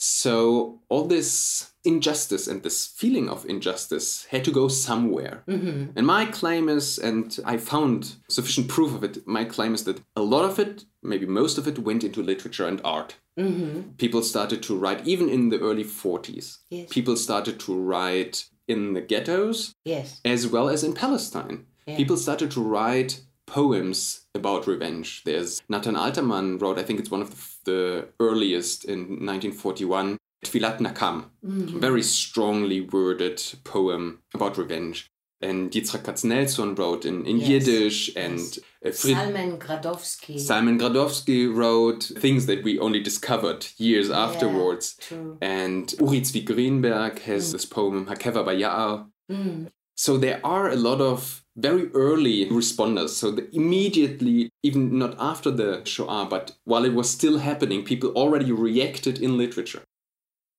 So 0.03 0.79
all 0.89 1.05
this 1.05 1.73
injustice 1.83 2.47
and 2.47 2.63
this 2.63 2.87
feeling 2.87 3.29
of 3.29 3.45
injustice 3.45 4.25
had 4.25 4.43
to 4.45 4.51
go 4.51 4.67
somewhere. 4.67 5.43
Mm-hmm. 5.47 5.91
And 5.95 6.07
my 6.07 6.25
claim 6.25 6.69
is, 6.69 6.97
and 6.97 7.37
I 7.45 7.57
found 7.57 8.15
sufficient 8.27 8.67
proof 8.67 8.95
of 8.95 9.03
it, 9.03 9.27
my 9.27 9.45
claim 9.45 9.75
is 9.75 9.83
that 9.83 10.01
a 10.15 10.23
lot 10.23 10.43
of 10.43 10.57
it, 10.57 10.85
maybe 11.03 11.27
most 11.27 11.59
of 11.59 11.67
it, 11.67 11.77
went 11.77 12.03
into 12.03 12.23
literature 12.23 12.67
and 12.67 12.81
art. 12.83 13.17
Mm-hmm. 13.37 13.91
People 13.97 14.23
started 14.23 14.63
to 14.63 14.75
write, 14.75 15.05
even 15.05 15.29
in 15.29 15.49
the 15.49 15.59
early 15.59 15.83
40s. 15.83 16.57
Yes. 16.71 16.89
People 16.89 17.15
started 17.15 17.59
to 17.59 17.79
write 17.79 18.45
in 18.67 18.93
the 18.93 19.01
ghettos, 19.01 19.75
yes. 19.85 20.19
as 20.25 20.47
well 20.47 20.67
as 20.67 20.83
in 20.83 20.93
Palestine. 20.93 21.67
Yeah. 21.85 21.97
People 21.97 22.17
started 22.17 22.49
to 22.51 22.61
write 22.61 23.21
poems 23.45 24.21
about 24.33 24.65
revenge. 24.65 25.23
There's 25.25 25.61
Nathan 25.69 25.95
Alterman 25.95 26.59
wrote, 26.59 26.79
I 26.79 26.83
think 26.83 26.99
it's 26.99 27.11
one 27.11 27.21
of 27.21 27.29
the 27.29 27.35
the 27.65 28.07
earliest 28.19 28.85
in 28.85 28.99
1941, 29.25 30.17
Tfilat 30.45 30.79
Nakam, 30.79 31.25
mm-hmm. 31.45 31.79
very 31.79 32.03
strongly 32.03 32.81
worded 32.81 33.41
poem 33.63 34.19
about 34.33 34.57
revenge. 34.57 35.07
And 35.43 35.71
Yitzhak 35.71 36.03
Katznelson 36.03 36.77
wrote 36.77 37.03
in, 37.03 37.25
in 37.25 37.37
yes. 37.37 37.49
Yiddish, 37.49 38.15
and 38.15 38.37
yes. 38.37 38.59
uh, 38.85 38.91
Frid- 38.91 39.15
Salman 39.15 39.57
Gradovsky. 39.57 40.39
Salman 40.39 40.77
Gradovsky 40.77 41.51
wrote 41.51 42.03
things 42.03 42.45
that 42.45 42.63
we 42.63 42.77
only 42.77 43.01
discovered 43.01 43.65
years 43.77 44.09
yeah, 44.09 44.19
afterwards. 44.19 44.95
True. 44.99 45.39
And 45.41 45.91
Uri 45.99 46.21
Zvi 46.21 46.45
Greenberg 46.45 47.19
has 47.21 47.49
mm. 47.49 47.53
this 47.53 47.65
poem, 47.65 48.05
Hakeva 48.05 48.45
Bayar. 48.45 49.07
Mm. 49.31 49.71
So 49.95 50.17
there 50.17 50.41
are 50.43 50.69
a 50.69 50.75
lot 50.75 51.01
of 51.01 51.40
very 51.55 51.91
early 51.93 52.45
responders. 52.47 53.09
So 53.09 53.31
the 53.31 53.53
immediately, 53.55 54.49
even 54.63 54.97
not 54.97 55.15
after 55.19 55.51
the 55.51 55.83
Shoah, 55.85 56.27
but 56.29 56.53
while 56.63 56.85
it 56.85 56.93
was 56.93 57.09
still 57.09 57.39
happening, 57.39 57.83
people 57.83 58.11
already 58.11 58.51
reacted 58.51 59.21
in 59.21 59.37
literature. 59.37 59.83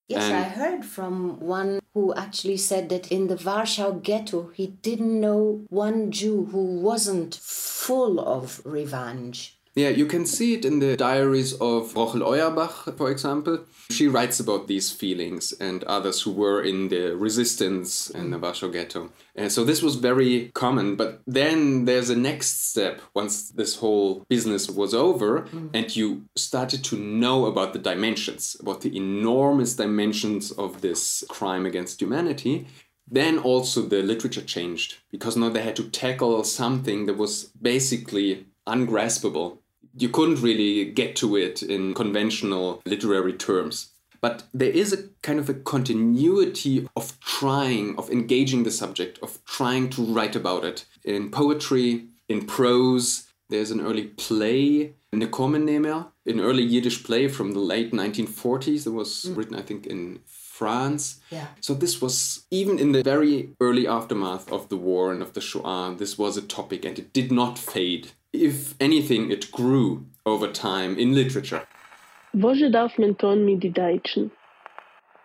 Yes, 0.09 0.25
and 0.25 0.35
I 0.35 0.43
heard 0.43 0.85
from 0.85 1.41
one 1.41 1.81
who 1.95 2.13
actually 2.15 2.59
said 2.59 2.89
that 2.91 3.11
in 3.11 3.29
the 3.29 3.37
Warsaw 3.43 3.93
ghetto, 3.93 4.51
he 4.53 4.67
didn't 4.67 5.21
know 5.21 5.65
one 5.69 6.11
Jew 6.11 6.47
who 6.47 6.81
wasn't 6.81 7.35
full 7.35 8.21
of 8.21 8.61
revenge. 8.65 9.59
Yeah, 9.75 9.88
you 9.88 10.05
can 10.05 10.26
see 10.26 10.52
it 10.52 10.67
in 10.67 10.81
the 10.81 10.99
diaries 10.99 11.55
of 11.55 11.95
Rochel 11.95 12.23
Auerbach, 12.23 12.95
for 12.99 13.11
example. 13.11 13.64
She 13.91 14.07
writes 14.07 14.38
about 14.38 14.69
these 14.69 14.91
feelings 14.91 15.52
and 15.52 15.83
others 15.85 16.21
who 16.21 16.33
were 16.33 16.62
in 16.62 16.88
the 16.88 17.17
resistance 17.17 18.11
in 18.11 18.31
the 18.31 18.38
Warsaw 18.38 18.69
Ghetto. 18.69 19.11
And 19.35 19.50
so 19.50 19.64
this 19.64 19.81
was 19.81 19.97
very 19.97 20.50
common. 20.52 20.97
But 20.97 21.23
then 21.26 21.87
there's 21.87 22.11
a 22.11 22.17
next 22.17 22.69
step 22.69 23.00
once 23.14 23.49
this 23.49 23.76
whole 23.76 24.26
business 24.29 24.69
was 24.69 24.93
over 24.93 25.43
mm. 25.43 25.71
and 25.73 25.95
you 25.97 26.26
started 26.37 26.85
to 26.85 26.97
know 26.99 27.47
about 27.47 27.73
the 27.73 27.79
dimensions, 27.79 28.57
about 28.61 28.83
the 28.83 28.95
enormous 28.95 29.75
dimensions 29.75 30.52
of 30.52 30.83
this 30.83 31.25
crime 31.31 31.64
against 31.64 32.02
humanity. 32.02 32.67
Then 33.11 33.38
also 33.38 33.81
the 33.83 34.02
literature 34.02 34.43
changed 34.43 34.99
because 35.11 35.35
now 35.35 35.49
they 35.49 35.62
had 35.62 35.76
to 35.76 35.88
tackle 35.88 36.45
something 36.45 37.07
that 37.07 37.17
was 37.17 37.45
basically 37.61 38.47
ungraspable 38.67 39.62
you 39.97 40.09
couldn't 40.09 40.43
really 40.43 40.85
get 40.85 41.17
to 41.17 41.37
it 41.37 41.63
in 41.63 41.95
conventional 41.95 42.83
literary 42.85 43.35
terms. 43.35 43.93
But 44.21 44.45
there 44.55 44.71
is 44.71 44.93
a 44.93 45.09
kind 45.23 45.41
of 45.41 45.49
a 45.49 45.55
continuity 45.55 46.89
of 46.95 47.19
trying, 47.21 47.99
of 47.99 48.09
engaging 48.09 48.63
the 48.63 48.71
subject, 48.71 49.19
of 49.21 49.45
trying 49.45 49.91
to 49.91 50.03
write 50.03 50.37
about 50.37 50.65
it. 50.65 50.85
In 51.05 51.31
poetry, 51.31 52.07
in 52.29 52.47
prose, 52.47 53.27
there's 53.51 53.73
an 53.73 53.81
early 53.81 54.05
play, 54.05 54.95
Nekomenemer, 55.13 56.07
an 56.25 56.41
early 56.41 56.63
Yiddish 56.63 57.03
play 57.03 57.27
from 57.27 57.53
the 57.53 57.59
late 57.59 57.93
1940s 57.93 58.85
that 58.85 58.93
was 58.93 59.25
mm. 59.25 59.37
written, 59.37 59.57
I 59.57 59.63
think, 59.63 59.87
in 59.87 60.21
France. 60.25 61.21
Yeah. 61.31 61.49
So 61.61 61.75
this 61.75 62.01
was 62.01 62.47
even 62.53 62.79
in 62.79 62.93
the 62.93 63.03
very 63.03 63.51
early 63.61 63.89
aftermath 63.89 64.53
of 64.53 64.69
the 64.69 64.77
war 64.77 65.13
and 65.13 65.21
of 65.21 65.33
the 65.33 65.41
Shoah, 65.41 65.97
this 65.99 66.17
was 66.17 66.37
a 66.37 66.43
topic 66.43 66.85
and 66.85 66.97
it 66.97 67.13
did 67.13 67.33
not 67.33 67.59
fade 67.59 68.13
if 68.33 68.75
anything, 68.81 69.31
it 69.31 69.51
grew 69.53 70.05
over 70.25 70.49
time 70.49 70.99
in 70.99 71.15
literature. 71.15 71.67
Woje 72.35 72.71
darf 72.71 72.99
man 72.99 73.17
tun 73.17 73.45
mit 73.45 73.61
die 73.61 73.71
Deutschen? 73.71 74.31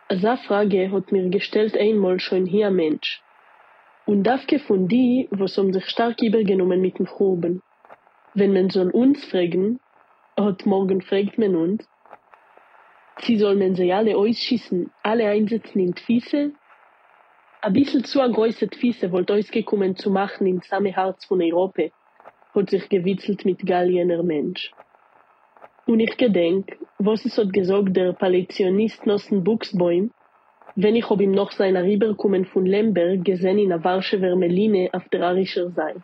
Asa 0.10 0.38
Frage 0.38 0.92
hat 0.92 1.12
mir 1.12 1.30
gestellt 1.30 1.78
einmal 1.78 2.20
schon 2.20 2.46
hier 2.46 2.70
Mensch. 2.70 3.22
Und 4.06 4.24
dafke 4.24 4.60
von 4.60 4.88
die, 4.88 5.28
was 5.32 5.58
um 5.58 5.74
sich 5.74 5.86
stark 5.86 6.22
übergenommen 6.22 6.82
mit 6.82 6.98
dem 6.98 7.06
Proben. 7.06 7.62
Wenn 8.34 8.54
man 8.54 8.70
soll 8.70 8.90
uns 8.92 9.26
fragen, 9.26 9.80
hat 10.38 10.66
morgen 10.66 11.02
fragt 11.02 11.38
man 11.38 11.56
uns, 11.56 11.90
sie 13.22 13.38
soll 13.38 13.56
man 13.56 13.76
sie 13.76 13.92
alle 13.92 14.16
ausschießen, 14.16 14.92
alle 15.04 15.28
einsetzen 15.30 15.80
in 15.80 15.96
Tfise? 15.96 16.52
A 17.62 17.70
bissl 17.70 18.04
zu 18.04 18.22
a 18.22 18.28
größer 18.28 18.70
Tfise 18.70 19.12
wollt 19.12 19.32
ausgekommen 19.32 19.96
zu 19.96 20.10
machen 20.10 20.46
in 20.48 20.62
same 20.62 20.94
Herz 20.94 21.26
von 21.26 21.42
Europa 21.42 21.90
hat 22.58 22.70
sich 22.72 22.90
gewitzelt 22.90 23.46
mit 23.46 23.66
Galliener 23.66 24.24
Mensch. 24.24 24.72
Und 25.86 26.00
ich 26.00 26.18
gedenk, 26.18 26.78
was 26.98 27.24
es 27.24 27.38
hat 27.38 27.54
gesagt 27.54 27.96
der 27.96 28.14
Palaitionist 28.14 29.06
Nossen 29.06 29.44
Buchsbäum, 29.44 30.12
wenn 30.76 30.96
ich 30.96 31.10
ob 31.10 31.22
ihm 31.22 31.32
noch 31.32 31.52
seiner 31.52 31.84
Rüberkommen 31.84 32.46
von 32.46 32.66
Lemberg 32.66 33.24
gesehen 33.24 33.60
in 33.60 33.70
der 33.70 33.84
Warschewer 33.84 34.36
Meline 34.36 34.90
auf 34.92 35.08
der 35.10 35.24
Arischer 35.24 35.70
sei. 35.70 35.96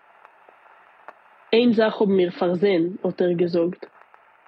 Ein 1.51 1.73
Sach 1.73 1.99
ob 1.99 2.09
mir 2.09 2.31
versehen, 2.31 2.97
hat 3.03 3.19
er 3.19 3.35
gesagt, 3.35 3.87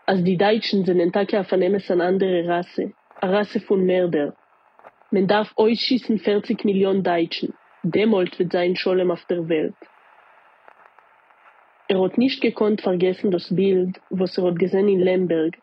als 0.05 0.23
die 0.23 0.37
Deutschen 0.37 0.85
sind 0.85 1.01
ein 1.01 1.11
Tag 1.11 1.33
auf 1.33 1.51
eine 1.51 1.67
andere 2.03 2.47
Rasse, 2.47 2.93
eine 3.19 3.33
Rasse 3.33 3.59
von 3.59 3.85
Mörder. 3.85 4.35
Man 5.11 5.27
darf 5.27 5.51
euch 5.57 5.81
schießen 5.81 6.19
40 6.19 6.63
Millionen 6.65 7.03
Deutschen, 7.03 7.53
demolt 7.83 8.39
wird 8.39 8.51
sein 8.51 8.75
Scholem 8.75 9.11
auf 9.11 9.25
der 9.25 9.47
Welt. 9.49 9.75
Er 11.87 12.01
hat 12.01 12.17
nicht 12.17 12.41
gekonnt 12.41 12.81
vergessen 12.81 13.29
das 13.29 13.53
Bild, 13.55 14.01
was 14.09 14.37
er 14.39 14.45
hat 14.45 14.57
gesehen 14.57 14.89
in 14.89 14.99
Lemberg, 14.99 15.55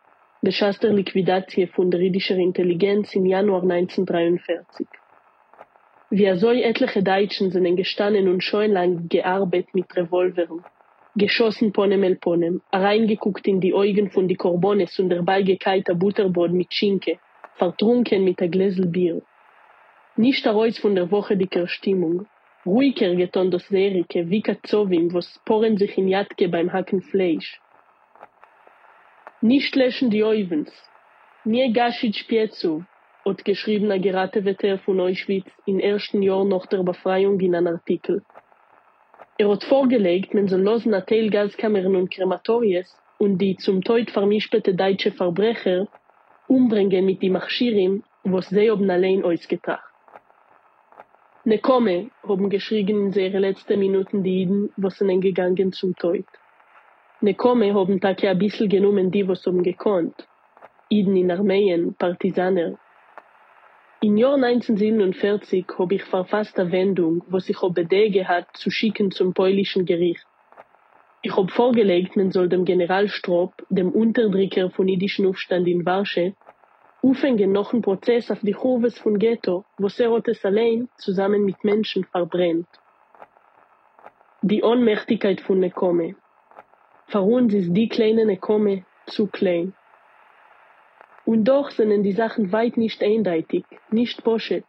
der 0.43 0.53
Schatz 0.53 0.79
der 0.79 0.93
Liquidatie 0.93 1.67
von 1.67 1.91
der 1.91 2.01
jüdischen 2.01 2.39
Intelligenz 2.39 3.13
im 3.17 3.27
Januar 3.27 3.63
1943. 3.63 4.87
Wie 6.11 6.25
er 6.25 6.37
so 6.37 6.51
etliche 6.51 7.03
Deutschen 7.03 7.51
sind 7.51 7.75
gestanden 7.75 8.29
und 8.29 8.45
schon 8.45 8.71
lang 8.71 9.09
gearbeitet 9.09 9.75
mit 9.75 9.97
Revolvern, 9.97 10.65
geschossen 11.17 11.73
Ponem 11.73 12.05
el 12.05 12.17
Ponem, 12.17 12.63
reingeguckt 12.73 13.49
in 13.49 13.61
die 13.61 13.75
Augen 13.75 14.11
von 14.11 14.29
die 14.29 14.37
Corbones 14.37 14.97
und 15.01 15.11
dabei 15.11 15.43
gekeiter 15.43 15.97
Butterbrot 15.97 16.53
mit 16.53 16.73
Schinke, 16.73 17.19
vertrunken 17.57 18.23
mit 18.23 18.41
a 18.41 18.47
Gläsel 18.47 18.87
Bier. 18.87 19.23
Nicht 20.15 20.45
der 20.45 20.53
Reus 20.53 20.79
von 20.79 20.95
der 20.95 21.11
Woche 21.11 21.37
dicker 21.37 21.67
Stimmung, 21.67 22.27
ruhiger 22.65 23.15
geton 23.17 23.51
das 23.51 23.67
Serike, 23.69 24.29
wie 24.31 24.43
Katzowim, 24.43 25.13
wo 25.13 25.21
sporen 25.21 25.77
sich 25.77 25.99
in 25.99 26.09
Jatke 26.09 26.49
beim 26.49 26.73
Hacken 26.73 27.03
Fleisch. 27.03 27.61
Nicht 29.41 29.75
löschen 29.75 30.11
die 30.11 30.23
Oivens. 30.23 30.71
Nie 31.45 31.73
Gaschid 31.73 32.15
Spiezu, 32.15 32.85
hat 33.25 33.45
geschriebener 33.45 33.99
Geratewetter 33.99 34.79
von 34.79 35.01
Auschwitz 35.01 35.51
im 35.67 35.81
ersten 35.81 36.23
Jahr 36.23 36.45
nach 36.45 36.67
der 36.67 36.83
Befreiung 36.83 37.41
in 37.41 37.55
einem 37.55 37.75
Artikel. 37.75 38.23
Er 39.39 39.49
hat 39.49 39.65
vorgelegt, 39.65 40.35
man 40.35 40.47
soll 40.47 40.61
losen 40.61 40.95
Atelgaskammern 40.95 41.97
und 41.97 42.13
Krematories 42.13 42.97
und 43.19 43.39
die 43.39 43.57
zum 43.57 43.83
Tod 43.83 44.11
vermischbete 44.11 44.75
deutsche 44.75 45.11
Verbrecher 45.11 45.89
umbringen 46.47 47.07
mit 47.07 47.23
die 47.23 47.31
Machschirim, 47.31 48.05
was 48.25 48.49
sie 48.51 48.71
haben 48.71 48.91
allein 48.91 49.25
ausgetracht. 51.43 51.45
Nekome 51.45 52.11
haben 52.29 52.51
geschrien 52.51 52.89
in 52.89 53.13
ihre 53.13 53.39
letzten 53.39 53.79
Minuten 53.79 54.23
die 54.23 54.43
Iden, 54.43 54.71
was 54.77 54.99
sind 54.99 55.21
gegangen 55.21 55.73
zum 55.73 55.95
Tod. 55.97 56.25
Nekome 57.21 57.75
haben 57.75 58.01
Tage 58.01 58.31
ein 58.31 58.39
bisschen 58.39 58.69
genommen 58.69 59.11
die, 59.11 59.27
was 59.27 59.45
haben 59.47 59.63
gekonnt. 59.63 60.27
Iden 60.89 61.17
in 61.17 61.31
Armeen, 61.31 61.95
Partisaner. 61.95 62.79
Im 64.01 64.17
Jahr 64.17 64.35
1947 64.35 65.65
habe 65.79 65.95
ich 65.95 66.05
verfasst 66.05 66.59
eine 66.59 66.73
Wendung, 66.73 67.23
was 67.29 67.49
ich 67.49 67.63
habe 67.63 67.83
Idee 67.83 68.25
hat 68.25 68.49
zu 68.55 68.71
schicken 68.71 69.13
zum 69.13 69.33
polnischen 69.33 69.85
Gericht. 69.85 70.27
Ich 71.25 71.37
habe 71.37 71.49
vorgelegt, 71.49 72.17
man 72.17 72.33
soll 72.33 72.49
dem 72.49 72.65
General 72.65 73.09
Stroop, 73.09 73.53
dem 73.71 73.93
Unterdrücker 73.93 74.71
von 74.71 74.89
jüdischen 74.89 75.27
Aufstand 75.27 75.69
in 75.69 75.87
Warschau, 75.87 76.33
aufhängen 77.03 77.53
noch 77.53 77.73
einen 77.73 77.83
Prozess 77.83 78.31
auf 78.31 78.41
die 78.41 78.55
Hoves 78.55 78.99
von 78.99 79.19
Ghetto, 79.19 79.65
wo 79.79 79.89
er 79.99 80.13
hat 80.13 80.29
es 80.29 80.45
allein 80.45 80.89
zusammen 80.97 81.45
mit 81.45 81.65
Menschen 81.65 82.05
verbrennt. 82.05 82.69
Die 84.43 84.63
Ohnmächtigkeit 84.63 85.41
von 85.41 85.59
Nekome. 85.59 86.15
Für 87.07 87.21
uns 87.21 87.53
ist 87.55 87.73
die 87.73 87.89
kleine 87.89 88.25
Nekome 88.25 88.85
zu 89.07 89.27
klein. 89.27 89.75
Und 91.25 91.45
doch 91.45 91.71
sind 91.71 92.03
die 92.03 92.13
Sachen 92.13 92.53
weit 92.53 92.77
nicht 92.77 93.03
eindeutig, 93.03 93.65
nicht 93.91 94.25
poschet. 94.25 94.65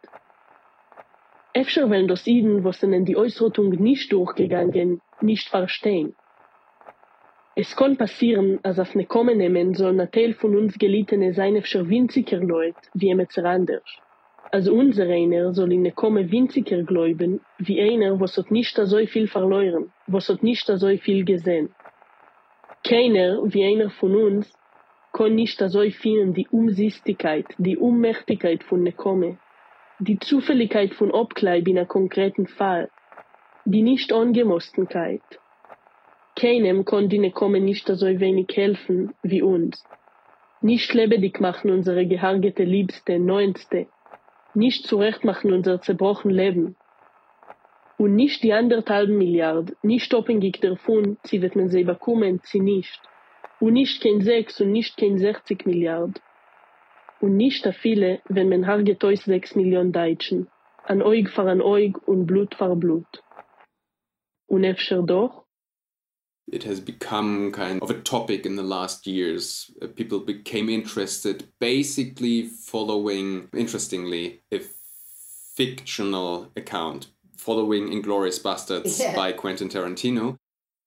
Efter 1.52 1.88
wollen 1.88 2.08
das 2.08 2.26
Iden, 2.26 2.64
wo 2.64 2.72
sind 2.72 3.04
die 3.06 3.16
Ausrottung 3.16 3.70
nicht 3.70 4.12
durchgegangen, 4.12 5.00
nicht 5.20 5.48
verstehen. 5.48 6.16
Es 7.56 7.76
kann 7.76 7.96
passieren, 7.96 8.58
als 8.64 8.80
auf 8.80 8.96
ne 8.96 9.06
Komme 9.06 9.36
nehmen 9.36 9.74
soll 9.74 10.00
ein 10.00 10.10
Teil 10.10 10.34
von 10.34 10.56
uns 10.56 10.76
Gelittene 10.76 11.32
sein 11.34 11.54
efter 11.54 11.88
winziger 11.88 12.38
Leut, 12.38 12.74
wie 12.94 13.06
jemand 13.06 13.38
anders. 13.38 13.84
Also 14.50 14.74
unser 14.74 15.06
einer 15.06 15.54
soll 15.54 15.72
in 15.72 15.82
ne 15.82 15.92
Komme 15.92 16.32
winziger 16.32 16.82
gläuben, 16.82 17.40
wie 17.58 17.80
einer, 17.80 18.18
was 18.18 18.36
hat 18.36 18.50
nicht 18.50 18.74
so 18.76 18.98
viel 19.06 19.28
verloren, 19.28 19.92
was 20.08 20.28
hat 20.28 20.42
nicht 20.42 20.66
so 20.66 20.88
viel 20.96 21.24
gesehen. 21.24 21.72
Keiner, 22.82 23.40
wie 23.44 23.64
einer 23.64 23.90
von 23.90 24.16
uns, 24.16 24.52
kann 25.12 25.36
nicht 25.36 25.60
so 25.60 25.88
viel 25.90 26.32
die 26.32 26.48
Umsichtigkeit, 26.48 27.46
die 27.58 27.76
Unmächtigkeit 27.76 28.64
von 28.64 28.82
ne 28.82 28.90
Komme, 28.90 29.38
die 30.00 30.18
Zufälligkeit 30.18 30.92
von 30.92 31.12
Obkleib 31.12 31.68
in 31.68 31.78
einem 31.78 31.86
konkreten 31.86 32.48
Fall, 32.48 32.90
die 33.64 33.82
Nicht-Angemostenkeit, 33.82 35.22
keinem 36.44 36.84
konnte 36.84 37.18
die 37.18 37.30
Komme 37.30 37.58
nicht 37.58 37.86
so 37.86 38.06
wenig 38.06 38.48
helfen 38.54 39.14
wie 39.22 39.40
uns. 39.40 39.82
Nicht 40.60 40.92
lebendig 40.92 41.40
machen 41.40 41.70
unsere 41.70 42.06
gehargete 42.06 42.64
Liebste, 42.64 43.18
Neunste. 43.18 43.86
Nicht 44.52 44.86
zurecht 44.86 45.24
machen 45.24 45.54
unser 45.54 45.80
zerbrochen 45.80 46.30
Leben. 46.30 46.76
Und 47.96 48.14
nicht 48.14 48.42
die 48.42 48.52
anderthalb 48.52 49.08
Milliarden, 49.08 49.74
nicht 49.82 50.14
abhängig 50.14 50.60
davon, 50.60 51.16
sie 51.22 51.40
wird 51.40 51.56
man 51.56 51.70
sie 51.70 51.84
bekommen, 51.84 52.40
sie 52.44 52.60
nicht. 52.60 53.00
Und 53.58 53.72
nicht 53.72 54.02
kein 54.02 54.20
sechs 54.20 54.60
und 54.60 54.70
nicht 54.70 54.98
kein 54.98 55.16
sechzig 55.16 55.64
Milliarden. 55.64 56.20
Und 57.20 57.38
nicht 57.38 57.66
a 57.66 57.72
viele, 57.72 58.20
wenn 58.28 58.50
man 58.50 58.66
harget 58.66 59.02
euch 59.02 59.22
sechs 59.22 59.54
Millionen 59.54 59.92
Deutschen. 59.92 60.48
An 60.82 61.00
Eug 61.00 61.30
vor 61.30 61.46
an 61.46 61.62
Eug 61.62 62.06
und 62.06 62.26
Blut 62.26 62.54
vor 62.54 62.76
Blut. 62.76 63.22
Und 64.46 64.64
efter 64.64 65.02
doch, 65.02 65.43
it 66.50 66.64
has 66.64 66.80
become 66.80 67.52
kind 67.52 67.82
of 67.82 67.90
a 67.90 68.00
topic 68.00 68.44
in 68.46 68.56
the 68.56 68.62
last 68.62 69.06
years. 69.06 69.70
Uh, 69.80 69.86
people 69.86 70.20
became 70.20 70.68
interested, 70.68 71.48
basically 71.58 72.42
following, 72.46 73.48
interestingly, 73.54 74.42
a 74.52 74.60
fictional 75.56 76.50
account, 76.56 77.08
following 77.36 77.88
Inglourious 77.88 78.40
Basterds 78.42 78.98
Yeah. 78.98 79.14
by 79.14 79.32
Quentin 79.32 79.68
Tarantino, 79.68 80.36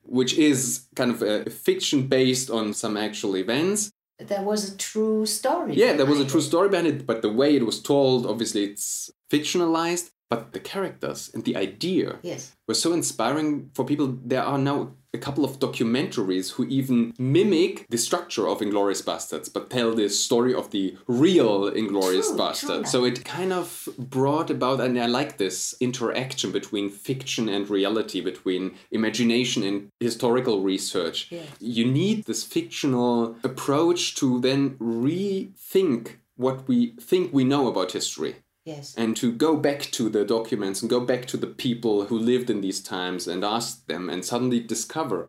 which 0.04 0.38
is 0.38 0.88
kind 0.96 1.12
of 1.12 1.22
a 1.22 1.50
fiction 1.50 2.08
based 2.08 2.50
on 2.50 2.74
some 2.74 2.98
actual 2.98 3.36
events. 3.36 3.92
There 4.20 4.42
was 4.42 4.74
a 4.74 4.78
true 4.78 5.26
story. 5.26 5.76
Yeah, 5.76 5.94
there 5.94 6.06
was 6.06 6.20
a 6.20 6.26
true 6.26 6.42
story 6.42 6.70
behind 6.70 6.88
it, 6.88 7.06
but 7.06 7.22
the 7.22 7.32
way 7.32 7.56
it 7.56 7.66
was 7.66 7.82
told, 7.82 8.26
obviously, 8.26 8.64
it's 8.64 9.12
fictionalized. 9.30 10.12
But 10.30 10.52
the 10.54 10.60
characters 10.60 11.32
and 11.34 11.44
the 11.46 11.56
idea 11.56 12.20
Yes. 12.22 12.52
were 12.68 12.74
so 12.74 12.94
inspiring 12.94 13.72
for 13.74 13.86
people. 13.86 14.18
There 14.26 14.44
are 14.44 14.58
now 14.58 14.92
a 15.14 15.18
couple 15.18 15.46
of 15.46 15.58
documentaries 15.60 16.52
who 16.52 16.66
even 16.68 17.14
mimic 17.18 17.86
the 17.90 17.98
structure 17.98 18.48
of 18.48 18.60
Inglourious 18.60 19.04
Basterds, 19.04 19.52
but 19.52 19.70
tell 19.70 19.96
the 19.96 20.10
story 20.10 20.54
of 20.54 20.70
the 20.72 20.96
real 21.08 21.68
Inglorious 21.68 22.32
Bastards. 22.32 22.92
So 22.92 23.06
it 23.06 23.24
kind 23.24 23.54
of 23.54 23.88
brought 23.98 24.50
about, 24.50 24.82
and 24.82 25.00
I 25.00 25.08
like 25.08 25.38
this 25.38 25.76
interaction 25.80 26.52
between 26.52 26.90
fiction 26.90 27.48
and 27.50 27.70
reality, 27.70 28.20
between 28.22 28.76
imagination 28.92 29.64
and 29.64 29.90
historical 30.00 30.62
research. 30.62 31.28
Yes. 31.32 31.48
You 31.60 31.86
need 31.86 32.26
this 32.26 32.44
fictional 32.44 33.38
approach 33.44 34.16
to 34.16 34.40
then 34.42 34.72
rethink 34.78 36.18
what 36.36 36.68
we 36.68 36.94
think 37.00 37.34
we 37.34 37.44
know 37.44 37.68
about 37.68 37.94
history 37.94 38.36
Yes. 38.68 38.94
and 38.98 39.16
to 39.18 39.32
go 39.32 39.56
back 39.68 39.82
to 39.98 40.10
the 40.10 40.26
documents 40.26 40.82
and 40.82 40.90
go 40.90 41.00
back 41.00 41.24
to 41.28 41.38
the 41.38 41.48
people 41.66 41.96
who 42.08 42.18
lived 42.20 42.50
in 42.50 42.60
these 42.62 42.82
times 42.82 43.26
and 43.26 43.44
ask 43.46 43.86
them 43.88 44.10
and 44.10 44.26
suddenly 44.26 44.60
discover 44.60 45.20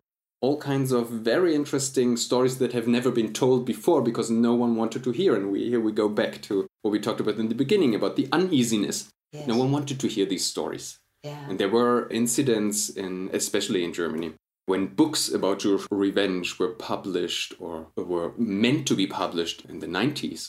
all 0.41 0.57
kinds 0.71 0.91
of 0.91 1.09
very 1.09 1.55
interesting 1.55 2.17
stories 2.17 2.57
that 2.59 2.73
have 2.73 2.87
never 2.87 3.11
been 3.11 3.31
told 3.33 3.65
before 3.65 4.01
because 4.01 4.29
no 4.29 4.53
one 4.63 4.75
wanted 4.75 5.03
to 5.05 5.11
hear 5.11 5.35
and 5.37 5.51
we 5.53 5.59
here 5.73 5.79
we 5.87 5.91
go 6.03 6.09
back 6.21 6.33
to 6.47 6.53
what 6.81 6.91
we 6.91 6.99
talked 6.99 7.21
about 7.21 7.39
in 7.43 7.49
the 7.49 7.61
beginning 7.63 7.95
about 7.95 8.15
the 8.17 8.27
uneasiness 8.39 8.97
Yes. 9.31 9.47
no 9.47 9.57
one 9.57 9.71
wanted 9.71 9.97
to 9.99 10.07
hear 10.15 10.25
these 10.25 10.45
stories 10.53 10.85
Yeah. 11.23 11.45
and 11.49 11.57
there 11.59 11.69
were 11.79 12.09
incidents 12.09 12.89
in 13.03 13.29
especially 13.41 13.81
in 13.85 13.93
Germany 13.93 14.29
when 14.65 14.95
books 15.01 15.23
about 15.37 15.59
Jewish 15.63 15.85
revenge 15.91 16.47
were 16.59 16.73
published 16.91 17.49
or 17.59 17.75
were 17.95 18.31
meant 18.37 18.85
to 18.87 18.95
be 19.01 19.07
published 19.07 19.59
in 19.71 19.79
the 19.79 19.87
90s 19.99 20.41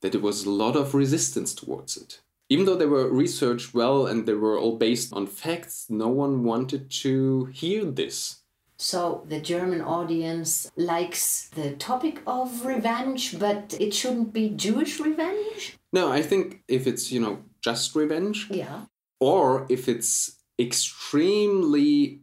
that 0.00 0.10
there 0.12 0.20
was 0.30 0.44
a 0.44 0.50
lot 0.64 0.74
of 0.76 0.94
resistance 0.94 1.54
towards 1.54 1.96
it. 1.96 2.20
Even 2.52 2.66
though 2.66 2.76
they 2.76 2.92
were 2.96 3.08
researched 3.08 3.72
well 3.72 4.06
and 4.06 4.26
they 4.26 4.34
were 4.34 4.58
all 4.58 4.76
based 4.76 5.10
on 5.14 5.26
facts, 5.26 5.86
no 5.88 6.08
one 6.08 6.44
wanted 6.44 6.90
to 6.90 7.46
hear 7.46 7.82
this. 7.86 8.42
So 8.76 9.24
the 9.26 9.40
German 9.40 9.80
audience 9.80 10.70
likes 10.76 11.48
the 11.54 11.70
topic 11.70 12.20
of 12.26 12.66
revenge, 12.66 13.38
but 13.38 13.74
it 13.80 13.94
shouldn't 13.94 14.34
be 14.34 14.50
Jewish 14.50 15.00
revenge? 15.00 15.78
No, 15.94 16.12
I 16.12 16.20
think 16.20 16.62
if 16.68 16.86
it's, 16.86 17.10
you 17.10 17.20
know, 17.20 17.38
just 17.62 17.96
revenge, 17.96 18.48
Yeah. 18.50 18.80
or 19.18 19.64
if 19.70 19.88
it's 19.88 20.12
extremely 20.58 22.20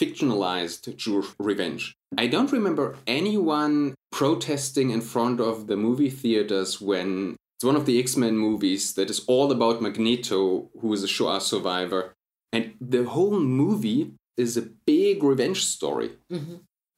fictionalized 0.00 0.96
Jewish 0.96 1.26
revenge. 1.38 1.94
I 2.16 2.28
don't 2.28 2.52
remember 2.58 2.96
anyone 3.06 3.94
protesting 4.10 4.88
in 4.88 5.02
front 5.02 5.38
of 5.38 5.66
the 5.66 5.76
movie 5.76 6.14
theaters 6.22 6.80
when 6.80 7.36
it's 7.56 7.64
one 7.64 7.76
of 7.76 7.86
the 7.86 7.98
X 7.98 8.16
Men 8.16 8.36
movies 8.36 8.92
that 8.94 9.08
is 9.08 9.24
all 9.26 9.50
about 9.50 9.80
Magneto, 9.80 10.68
who 10.80 10.92
is 10.92 11.02
a 11.02 11.08
Shoah 11.08 11.40
survivor. 11.40 12.14
And 12.52 12.74
the 12.80 13.04
whole 13.04 13.40
movie 13.40 14.12
is 14.36 14.56
a 14.56 14.68
big 14.86 15.22
revenge 15.22 15.64
story. 15.64 16.12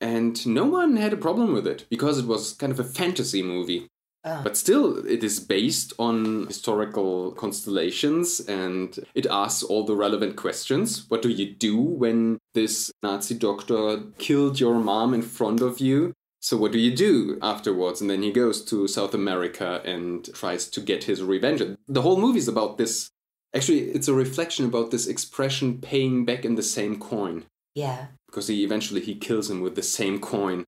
And 0.00 0.46
no 0.46 0.64
one 0.64 0.96
had 0.96 1.12
a 1.12 1.16
problem 1.16 1.52
with 1.52 1.66
it 1.66 1.86
because 1.90 2.18
it 2.18 2.26
was 2.26 2.52
kind 2.54 2.72
of 2.72 2.80
a 2.80 2.84
fantasy 2.84 3.42
movie. 3.42 3.88
Ah. 4.24 4.40
But 4.42 4.56
still, 4.56 5.06
it 5.06 5.22
is 5.22 5.38
based 5.38 5.92
on 5.98 6.46
historical 6.46 7.32
constellations 7.32 8.40
and 8.40 8.98
it 9.14 9.26
asks 9.26 9.62
all 9.62 9.84
the 9.84 9.96
relevant 9.96 10.36
questions. 10.36 11.08
What 11.08 11.22
do 11.22 11.28
you 11.28 11.54
do 11.54 11.76
when 11.80 12.38
this 12.54 12.90
Nazi 13.02 13.34
doctor 13.34 14.02
killed 14.18 14.58
your 14.58 14.74
mom 14.74 15.14
in 15.14 15.22
front 15.22 15.60
of 15.60 15.78
you? 15.78 16.14
So 16.40 16.56
what 16.56 16.72
do 16.72 16.78
you 16.78 16.94
do 16.94 17.38
afterwards? 17.42 18.00
And 18.00 18.08
then 18.08 18.22
he 18.22 18.30
goes 18.30 18.64
to 18.66 18.86
South 18.86 19.14
America 19.14 19.82
and 19.84 20.32
tries 20.34 20.68
to 20.68 20.80
get 20.80 21.04
his 21.04 21.22
revenge. 21.22 21.62
The 21.86 22.02
whole 22.02 22.20
movie 22.20 22.38
is 22.38 22.48
about 22.48 22.78
this. 22.78 23.10
Actually, 23.54 23.90
it's 23.90 24.08
a 24.08 24.14
reflection 24.14 24.66
about 24.66 24.90
this 24.90 25.06
expression 25.06 25.78
paying 25.80 26.24
back 26.24 26.44
in 26.44 26.54
the 26.54 26.62
same 26.62 26.98
coin. 26.98 27.44
Yeah. 27.74 28.06
Because 28.26 28.48
he 28.48 28.62
eventually 28.62 29.00
he 29.00 29.14
kills 29.14 29.50
him 29.50 29.60
with 29.60 29.74
the 29.74 29.82
same 29.82 30.20
coin. 30.20 30.64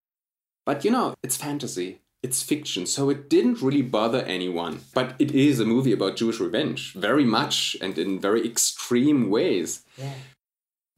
But 0.66 0.84
you 0.84 0.90
know, 0.90 1.14
it's 1.22 1.36
fantasy. 1.36 2.00
It's 2.22 2.42
fiction, 2.42 2.84
so 2.84 3.08
it 3.08 3.30
didn't 3.30 3.62
really 3.62 3.80
bother 3.80 4.22
anyone. 4.24 4.80
But 4.92 5.14
it 5.18 5.30
is 5.30 5.58
a 5.58 5.64
movie 5.64 5.92
about 5.92 6.16
Jewish 6.16 6.38
revenge, 6.38 6.92
very 6.92 7.24
much 7.24 7.78
and 7.80 7.96
in 7.98 8.20
very 8.20 8.46
extreme 8.46 9.30
ways. 9.30 9.82
Yeah. 9.96 10.12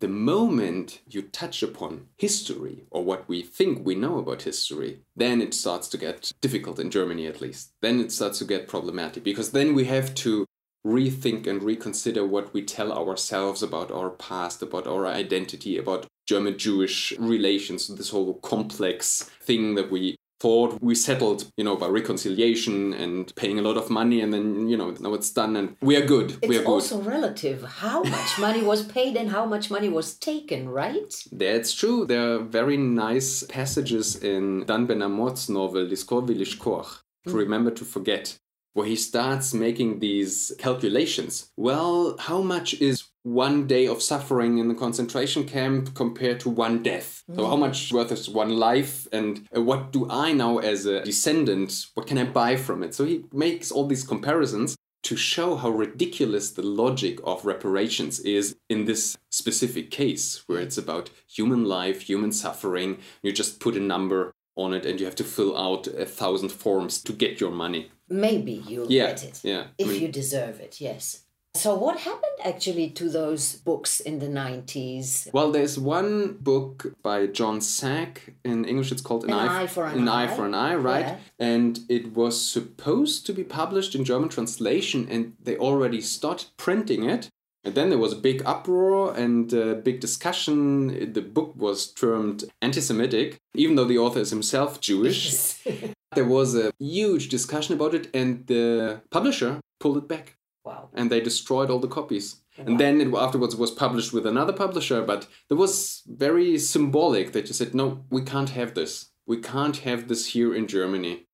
The 0.02 0.08
moment 0.08 0.98
you 1.08 1.22
touch 1.22 1.62
upon 1.62 2.08
history 2.18 2.86
or 2.90 3.04
what 3.04 3.28
we 3.28 3.40
think 3.40 3.86
we 3.86 3.94
know 3.94 4.18
about 4.18 4.42
history, 4.42 4.98
then 5.14 5.40
it 5.40 5.54
starts 5.54 5.86
to 5.90 5.96
get 5.96 6.32
difficult 6.40 6.80
in 6.80 6.90
Germany 6.90 7.28
at 7.28 7.40
least. 7.40 7.70
Then 7.82 8.00
it 8.00 8.10
starts 8.10 8.40
to 8.40 8.44
get 8.44 8.66
problematic 8.66 9.22
because 9.22 9.52
then 9.52 9.76
we 9.76 9.84
have 9.84 10.12
to 10.16 10.44
rethink 10.84 11.46
and 11.46 11.62
reconsider 11.62 12.26
what 12.26 12.52
we 12.52 12.64
tell 12.64 12.92
ourselves 12.92 13.62
about 13.62 13.92
our 13.92 14.10
past, 14.10 14.60
about 14.60 14.88
our 14.88 15.06
identity, 15.06 15.78
about 15.78 16.08
German 16.26 16.58
Jewish 16.58 17.12
relations, 17.16 17.86
this 17.86 18.10
whole 18.10 18.34
complex 18.40 19.30
thing 19.40 19.76
that 19.76 19.92
we 19.92 20.16
thought 20.42 20.82
we 20.82 20.94
settled, 20.94 21.40
you 21.56 21.64
know, 21.64 21.76
by 21.76 21.86
reconciliation 21.86 22.92
and 22.94 23.32
paying 23.36 23.58
a 23.60 23.62
lot 23.62 23.76
of 23.76 23.88
money, 24.00 24.20
and 24.20 24.32
then 24.34 24.68
you 24.68 24.76
know 24.76 24.90
now 25.04 25.14
it's 25.14 25.30
done, 25.30 25.54
and 25.56 25.76
we 25.80 25.94
are 25.96 26.06
good. 26.14 26.28
It's 26.42 26.48
we 26.48 26.56
are 26.56 26.66
good. 26.66 26.76
also 26.76 27.00
relative 27.00 27.62
how 27.62 28.02
much 28.02 28.30
money 28.46 28.62
was 28.72 28.82
paid 28.96 29.16
and 29.16 29.30
how 29.30 29.44
much 29.46 29.70
money 29.70 29.88
was 29.88 30.08
taken, 30.18 30.68
right? 30.68 31.12
That's 31.30 31.72
true. 31.72 32.04
There 32.04 32.24
are 32.32 32.38
very 32.60 32.76
nice 32.76 33.44
passages 33.44 34.16
in 34.32 34.64
Dan 34.66 34.86
Ben 34.86 35.02
Amotz's 35.08 35.48
novel 35.48 35.86
Lizkor 35.86 36.22
Velishkoach, 36.28 36.90
to 37.26 37.34
mm. 37.34 37.42
remember 37.44 37.70
to 37.70 37.84
forget, 37.84 38.38
where 38.74 38.86
he 38.86 38.96
starts 38.96 39.54
making 39.54 40.00
these 40.00 40.52
calculations. 40.58 41.50
Well, 41.56 42.16
how 42.18 42.42
much 42.42 42.74
is 42.88 43.11
one 43.24 43.66
day 43.66 43.86
of 43.86 44.02
suffering 44.02 44.58
in 44.58 44.68
the 44.68 44.74
concentration 44.74 45.44
camp 45.44 45.94
compared 45.94 46.40
to 46.40 46.50
one 46.50 46.82
death? 46.82 47.22
So, 47.34 47.46
how 47.46 47.56
much 47.56 47.92
worth 47.92 48.12
is 48.12 48.28
one 48.28 48.50
life? 48.50 49.06
And 49.12 49.46
uh, 49.56 49.62
what 49.62 49.92
do 49.92 50.08
I 50.10 50.32
now, 50.32 50.58
as 50.58 50.86
a 50.86 51.02
descendant, 51.04 51.86
what 51.94 52.06
can 52.06 52.18
I 52.18 52.24
buy 52.24 52.56
from 52.56 52.82
it? 52.82 52.94
So, 52.94 53.04
he 53.04 53.24
makes 53.32 53.70
all 53.70 53.86
these 53.86 54.04
comparisons 54.04 54.76
to 55.04 55.16
show 55.16 55.56
how 55.56 55.70
ridiculous 55.70 56.50
the 56.50 56.62
logic 56.62 57.18
of 57.24 57.44
reparations 57.44 58.20
is 58.20 58.56
in 58.68 58.84
this 58.84 59.16
specific 59.30 59.90
case, 59.90 60.42
where 60.46 60.60
it's 60.60 60.78
about 60.78 61.10
human 61.28 61.64
life, 61.64 62.02
human 62.02 62.30
suffering. 62.32 62.98
You 63.22 63.32
just 63.32 63.58
put 63.60 63.76
a 63.76 63.80
number 63.80 64.32
on 64.56 64.74
it 64.74 64.84
and 64.86 65.00
you 65.00 65.06
have 65.06 65.16
to 65.16 65.24
fill 65.24 65.56
out 65.58 65.86
a 65.86 66.04
thousand 66.04 66.50
forms 66.50 67.02
to 67.02 67.12
get 67.12 67.40
your 67.40 67.50
money. 67.50 67.90
Maybe 68.08 68.52
you'll 68.68 68.92
Yeah, 68.92 69.06
get 69.08 69.24
it. 69.24 69.40
yeah. 69.42 69.64
If 69.78 69.88
I 69.88 69.90
mean- 69.92 70.02
you 70.02 70.08
deserve 70.08 70.60
it, 70.60 70.80
yes. 70.80 71.22
So, 71.54 71.74
what 71.74 71.98
happened 71.98 72.38
actually 72.42 72.88
to 72.90 73.10
those 73.10 73.56
books 73.56 74.00
in 74.00 74.20
the 74.20 74.26
90s? 74.26 75.30
Well, 75.34 75.52
there's 75.52 75.78
one 75.78 76.38
book 76.40 76.94
by 77.02 77.26
John 77.26 77.60
Sack. 77.60 78.34
In 78.42 78.64
English, 78.64 78.90
it's 78.90 79.02
called 79.02 79.24
An 79.24 79.32
Eye 79.32 79.66
for 79.66 79.84
an 79.84 79.98
an 79.98 80.08
Eye. 80.08 80.24
Eye 80.24 80.34
for 80.34 80.46
an 80.46 80.54
Eye, 80.54 80.74
right? 80.74 81.06
Yeah. 81.06 81.16
And 81.38 81.80
it 81.90 82.14
was 82.14 82.40
supposed 82.40 83.26
to 83.26 83.34
be 83.34 83.44
published 83.44 83.94
in 83.94 84.04
German 84.04 84.30
translation, 84.30 85.06
and 85.10 85.34
they 85.42 85.58
already 85.58 86.00
started 86.00 86.48
printing 86.56 87.04
it. 87.04 87.28
And 87.64 87.74
then 87.74 87.90
there 87.90 87.98
was 87.98 88.14
a 88.14 88.16
big 88.16 88.42
uproar 88.46 89.14
and 89.14 89.52
a 89.52 89.74
big 89.74 90.00
discussion. 90.00 91.12
The 91.12 91.20
book 91.20 91.52
was 91.54 91.92
termed 91.92 92.44
anti 92.62 92.80
Semitic, 92.80 93.36
even 93.54 93.76
though 93.76 93.84
the 93.84 93.98
author 93.98 94.20
is 94.20 94.30
himself 94.30 94.80
Jewish. 94.80 95.62
there 96.14 96.24
was 96.24 96.56
a 96.56 96.72
huge 96.78 97.28
discussion 97.28 97.74
about 97.74 97.94
it, 97.94 98.08
and 98.14 98.46
the 98.46 99.02
publisher 99.10 99.60
pulled 99.78 99.98
it 99.98 100.08
back 100.08 100.38
wow. 100.64 100.88
and 100.94 101.10
they 101.10 101.20
destroyed 101.20 101.70
all 101.70 101.78
the 101.78 101.88
copies. 101.88 102.36
And 102.58 102.78
then 102.78 103.00
it 103.00 103.14
afterwards 103.14 103.56
was 103.56 103.70
published 103.70 104.12
with 104.12 104.26
another 104.26 104.52
publisher, 104.52 105.00
but 105.02 105.26
it 105.48 105.54
was 105.54 106.02
very 106.06 106.58
symbolic 106.58 107.32
that 107.32 107.48
you 107.48 107.54
said, 107.54 107.74
no, 107.74 108.04
we 108.10 108.22
can't 108.22 108.50
have 108.50 108.74
this. 108.74 109.10
We 109.26 109.38
can't 109.38 109.78
have 109.78 110.08
this 110.08 110.26
here 110.26 110.54
in 110.54 110.66
Germany. 110.66 111.26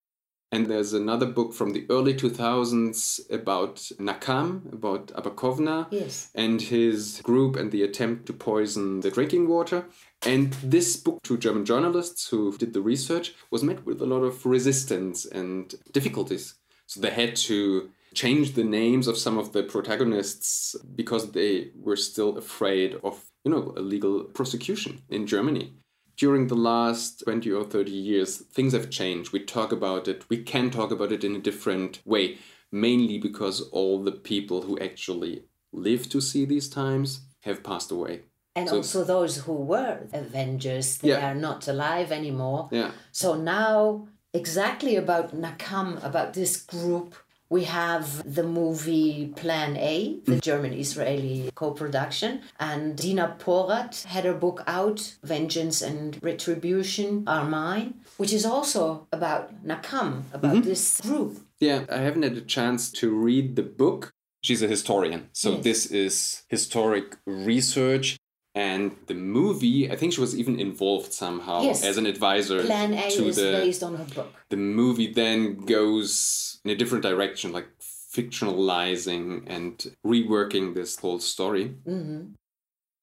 And 0.51 0.67
there's 0.67 0.95
another 0.95 1.27
book 1.27 1.53
from 1.53 1.73
the 1.73 1.85
early 1.91 2.15
2000s 2.15 3.21
about 3.31 3.77
Nakam, 4.01 4.73
about 4.73 5.13
Abba 5.17 5.31
Kovner, 5.31 5.89
Yes. 5.91 6.31
and 6.35 6.63
his 6.63 7.21
group 7.23 7.57
and 7.57 7.71
the 7.71 7.83
attempt 7.83 8.27
to 8.27 8.33
poison 8.33 9.01
the 9.01 9.11
drinking 9.11 9.49
water. 9.49 9.87
And 10.25 10.53
this 10.63 10.97
book, 10.97 11.23
to 11.25 11.37
German 11.37 11.67
journalists 11.67 12.29
who 12.29 12.57
did 12.57 12.73
the 12.73 12.81
research, 12.81 13.35
was 13.51 13.63
met 13.63 13.85
with 13.85 14.01
a 14.01 14.07
lot 14.07 14.23
of 14.23 14.47
resistance 14.47 15.27
and 15.27 15.75
difficulties. 15.93 16.55
So 16.87 17.01
they 17.01 17.11
had 17.11 17.37
to 17.37 17.91
change 18.23 18.55
the 18.55 18.65
names 18.65 19.07
of 19.07 19.17
some 19.17 19.39
of 19.39 19.53
the 19.53 19.63
protagonists 19.63 20.75
because 21.01 21.25
they 21.39 21.53
were 21.87 21.97
still 22.11 22.37
afraid 22.37 22.91
of, 23.05 23.15
you 23.45 23.51
know, 23.53 23.73
a 23.77 23.81
legal 23.95 24.25
prosecution 24.39 24.93
in 25.09 25.25
Germany. 25.35 25.67
During 26.17 26.49
the 26.49 26.57
last 26.73 27.23
20 27.25 27.53
or 27.53 27.63
30 27.63 27.93
years, 27.93 28.31
things 28.57 28.73
have 28.73 28.91
changed. 28.91 29.33
We 29.33 29.41
talk 29.45 29.71
about 29.71 30.09
it, 30.09 30.25
we 30.29 30.39
can 30.53 30.69
talk 30.71 30.91
about 30.91 31.13
it 31.13 31.23
in 31.23 31.37
a 31.37 31.47
different 31.49 32.01
way, 32.05 32.39
mainly 32.73 33.19
because 33.19 33.57
all 33.71 34.03
the 34.03 34.17
people 34.33 34.63
who 34.63 34.77
actually 34.89 35.45
lived 35.73 36.11
to 36.11 36.21
see 36.21 36.45
these 36.45 36.69
times 36.69 37.21
have 37.43 37.63
passed 37.63 37.93
away. 37.93 38.23
And 38.57 38.69
So- 38.69 38.77
also 38.79 39.05
those 39.05 39.35
who 39.45 39.53
were 39.53 40.09
Avengers, 40.13 40.89
they 40.99 41.11
Yeah. 41.11 41.31
are 41.31 41.41
not 41.49 41.69
alive 41.69 42.11
anymore. 42.11 42.69
Yeah. 42.73 42.91
So 43.13 43.29
now, 43.37 44.09
exactly 44.43 44.97
about 44.97 45.27
Nakam, 45.45 45.89
about 46.11 46.31
this 46.35 46.57
group, 46.75 47.15
we 47.51 47.65
have 47.65 48.35
the 48.35 48.43
movie 48.43 49.33
Plan 49.37 49.77
A, 49.77 50.19
the 50.25 50.33
mm-hmm. 50.33 50.41
German 50.41 50.73
Israeli 50.73 51.51
co 51.55 51.71
production. 51.71 52.43
And 52.61 52.97
Dina 52.97 53.37
Porat 53.39 54.05
had 54.05 54.25
her 54.25 54.35
book 54.35 54.63
out, 54.67 55.17
Vengeance 55.23 55.81
and 55.81 56.19
Retribution 56.23 57.25
Are 57.27 57.45
Mine, 57.45 57.95
which 58.17 58.33
is 58.33 58.45
also 58.45 59.07
about 59.13 59.65
Nakam, 59.65 60.25
about 60.33 60.57
mm-hmm. 60.57 60.69
this 60.69 61.01
group. 61.01 61.39
Yeah, 61.59 61.85
I 61.91 61.99
haven't 61.99 62.23
had 62.23 62.37
a 62.37 62.43
chance 62.43 62.91
to 62.93 63.11
read 63.11 63.57
the 63.57 63.63
book. 63.63 64.13
She's 64.43 64.63
a 64.63 64.69
historian, 64.69 65.29
so 65.33 65.53
Yes. 65.53 65.65
this 65.65 65.87
is 65.87 66.43
historic 66.49 67.17
research. 67.27 68.17
And 68.55 68.97
the 69.07 69.15
movie, 69.15 69.91
I 69.91 69.95
think 69.95 70.13
she 70.15 70.21
was 70.21 70.37
even 70.37 70.59
involved 70.59 71.13
somehow 71.13 71.63
Yes. 71.63 71.85
as 71.85 71.97
an 71.97 72.07
advisor 72.07 72.65
Plan 72.65 72.93
A 72.93 73.11
to 73.11 73.29
is 73.29 73.37
the. 73.37 73.53
based 73.53 73.83
on 73.83 73.95
her 73.97 74.05
book. 74.15 74.33
the 74.49 74.57
movie 74.57 75.13
then 75.13 75.57
goes 75.65 76.58
in 76.69 76.75
a 76.75 76.79
different 76.79 77.03
direction, 77.03 77.51
like 77.53 77.69
fictionalizing 78.15 79.43
and 79.47 79.95
reworking 80.07 80.75
this 80.75 80.99
whole 80.99 81.19
story. 81.19 81.69
hmm 81.87 82.21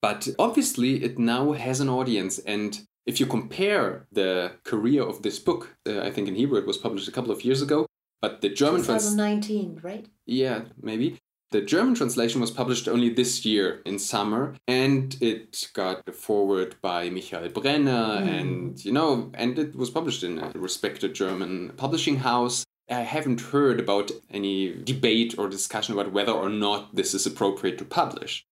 But 0.02 0.28
obviously, 0.38 1.02
it 1.02 1.18
now 1.18 1.52
has 1.52 1.80
an 1.80 1.88
audience. 1.88 2.38
And 2.54 2.80
if 3.06 3.18
you 3.20 3.26
compare 3.26 4.06
the 4.12 4.52
career 4.64 5.02
of 5.02 5.22
this 5.22 5.38
book, 5.38 5.76
uh, 5.88 6.00
I 6.08 6.10
think 6.12 6.28
in 6.28 6.34
Hebrew 6.36 6.58
it 6.58 6.66
was 6.66 6.78
published 6.78 7.08
a 7.08 7.12
couple 7.16 7.32
of 7.32 7.44
years 7.44 7.60
ago, 7.62 7.86
but 8.22 8.40
the 8.40 8.50
German 8.50 8.82
translation. 8.82 9.16
2019, 9.16 9.80
right? 9.82 10.06
Yeah, 10.26 10.58
maybe. 10.80 11.18
The 11.52 11.62
German 11.62 11.94
translation 11.94 12.40
was 12.40 12.50
published 12.50 12.86
only 12.88 13.08
this 13.08 13.44
year 13.46 13.80
in 13.86 13.98
summer, 13.98 14.54
and 14.66 15.16
it 15.20 15.70
got 15.80 16.02
a 16.06 16.12
forward 16.12 16.70
by 16.82 17.08
Michael 17.10 17.48
Brenner, 17.48 18.20
and 18.38 18.84
you 18.84 18.92
know, 18.92 19.30
and 19.42 19.58
it 19.58 19.74
was 19.76 19.90
published 19.90 20.22
in 20.24 20.38
a 20.38 20.50
respected 20.68 21.14
German 21.14 21.72
publishing 21.76 22.18
house. 22.30 22.64
I 22.88 23.00
haven't 23.00 23.40
heard 23.40 23.80
about 23.80 24.10
any 24.30 24.74
debate 24.84 25.34
or 25.38 25.48
discussion 25.48 25.94
about 25.94 26.12
whether 26.12 26.32
or 26.32 26.48
not 26.48 26.94
this 26.94 27.14
is 27.14 27.26
appropriate 27.26 27.78
to 27.78 27.84
publish. 27.84 28.46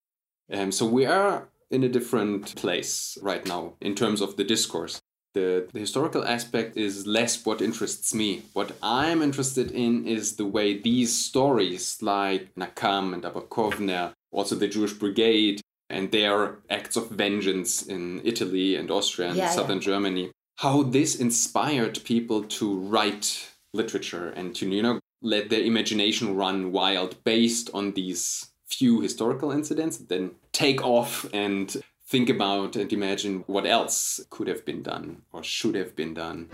Um, 0.53 0.73
so 0.73 0.87
we 0.87 1.07
are 1.07 1.49
in 1.71 1.85
a 1.85 1.89
different 1.89 2.55
place 2.57 3.17
right 3.23 3.47
now 3.47 3.75
in 3.81 3.95
terms 3.95 4.21
of 4.21 4.37
the 4.37 4.45
discourse. 4.45 5.01
The, 5.35 5.67
the 5.73 5.81
historical 5.81 6.25
aspect 6.25 6.77
is 6.77 7.07
less 7.07 7.45
what 7.45 7.61
interests 7.61 8.15
me. 8.15 8.43
What 8.53 8.73
I'm 8.83 9.21
interested 9.23 9.73
in 9.73 10.07
is 10.07 10.37
the 10.37 10.47
way 10.47 10.79
these 10.79 11.17
stories, 11.17 11.99
like 12.01 12.55
Nakam 12.55 13.13
and 13.15 13.25
Abba 13.25 13.43
Kovner, 13.43 14.13
also 14.31 14.55
the 14.55 14.69
Jewish 14.69 14.93
Brigade, 14.93 15.61
and 15.91 16.13
their 16.13 16.59
acts 16.71 16.97
of 16.97 17.11
vengeance 17.11 17.83
in 17.83 18.21
Italy 18.25 18.77
and 18.77 18.91
Austria 18.91 19.29
and 19.29 19.37
Yeah, 19.37 19.51
southern 19.51 19.81
Germany, 19.81 20.31
how 20.59 20.83
this 20.85 21.17
inspired 21.17 22.03
people 22.05 22.45
to 22.45 22.79
write 22.79 23.54
literature 23.75 24.29
and 24.31 24.55
to, 24.57 24.69
you 24.69 24.83
know, 24.83 25.01
let 25.21 25.51
their 25.51 25.61
imagination 25.63 26.37
run 26.37 26.73
wild 26.73 27.23
based 27.25 27.71
on 27.75 27.93
these 27.93 28.51
few 28.67 29.01
historical 29.01 29.51
incidents, 29.51 29.97
then 29.99 30.33
take 30.53 30.85
off 30.85 31.27
and 31.33 31.83
think 32.07 32.29
about 32.29 32.77
and 32.77 32.93
imagine 32.93 33.45
what 33.47 33.67
else 33.67 34.21
could 34.31 34.49
have 34.49 34.65
been 34.65 34.83
done 34.83 35.23
or 35.33 35.43
should 35.43 35.75
have 35.75 35.97
been 35.97 36.15
done. 36.15 36.49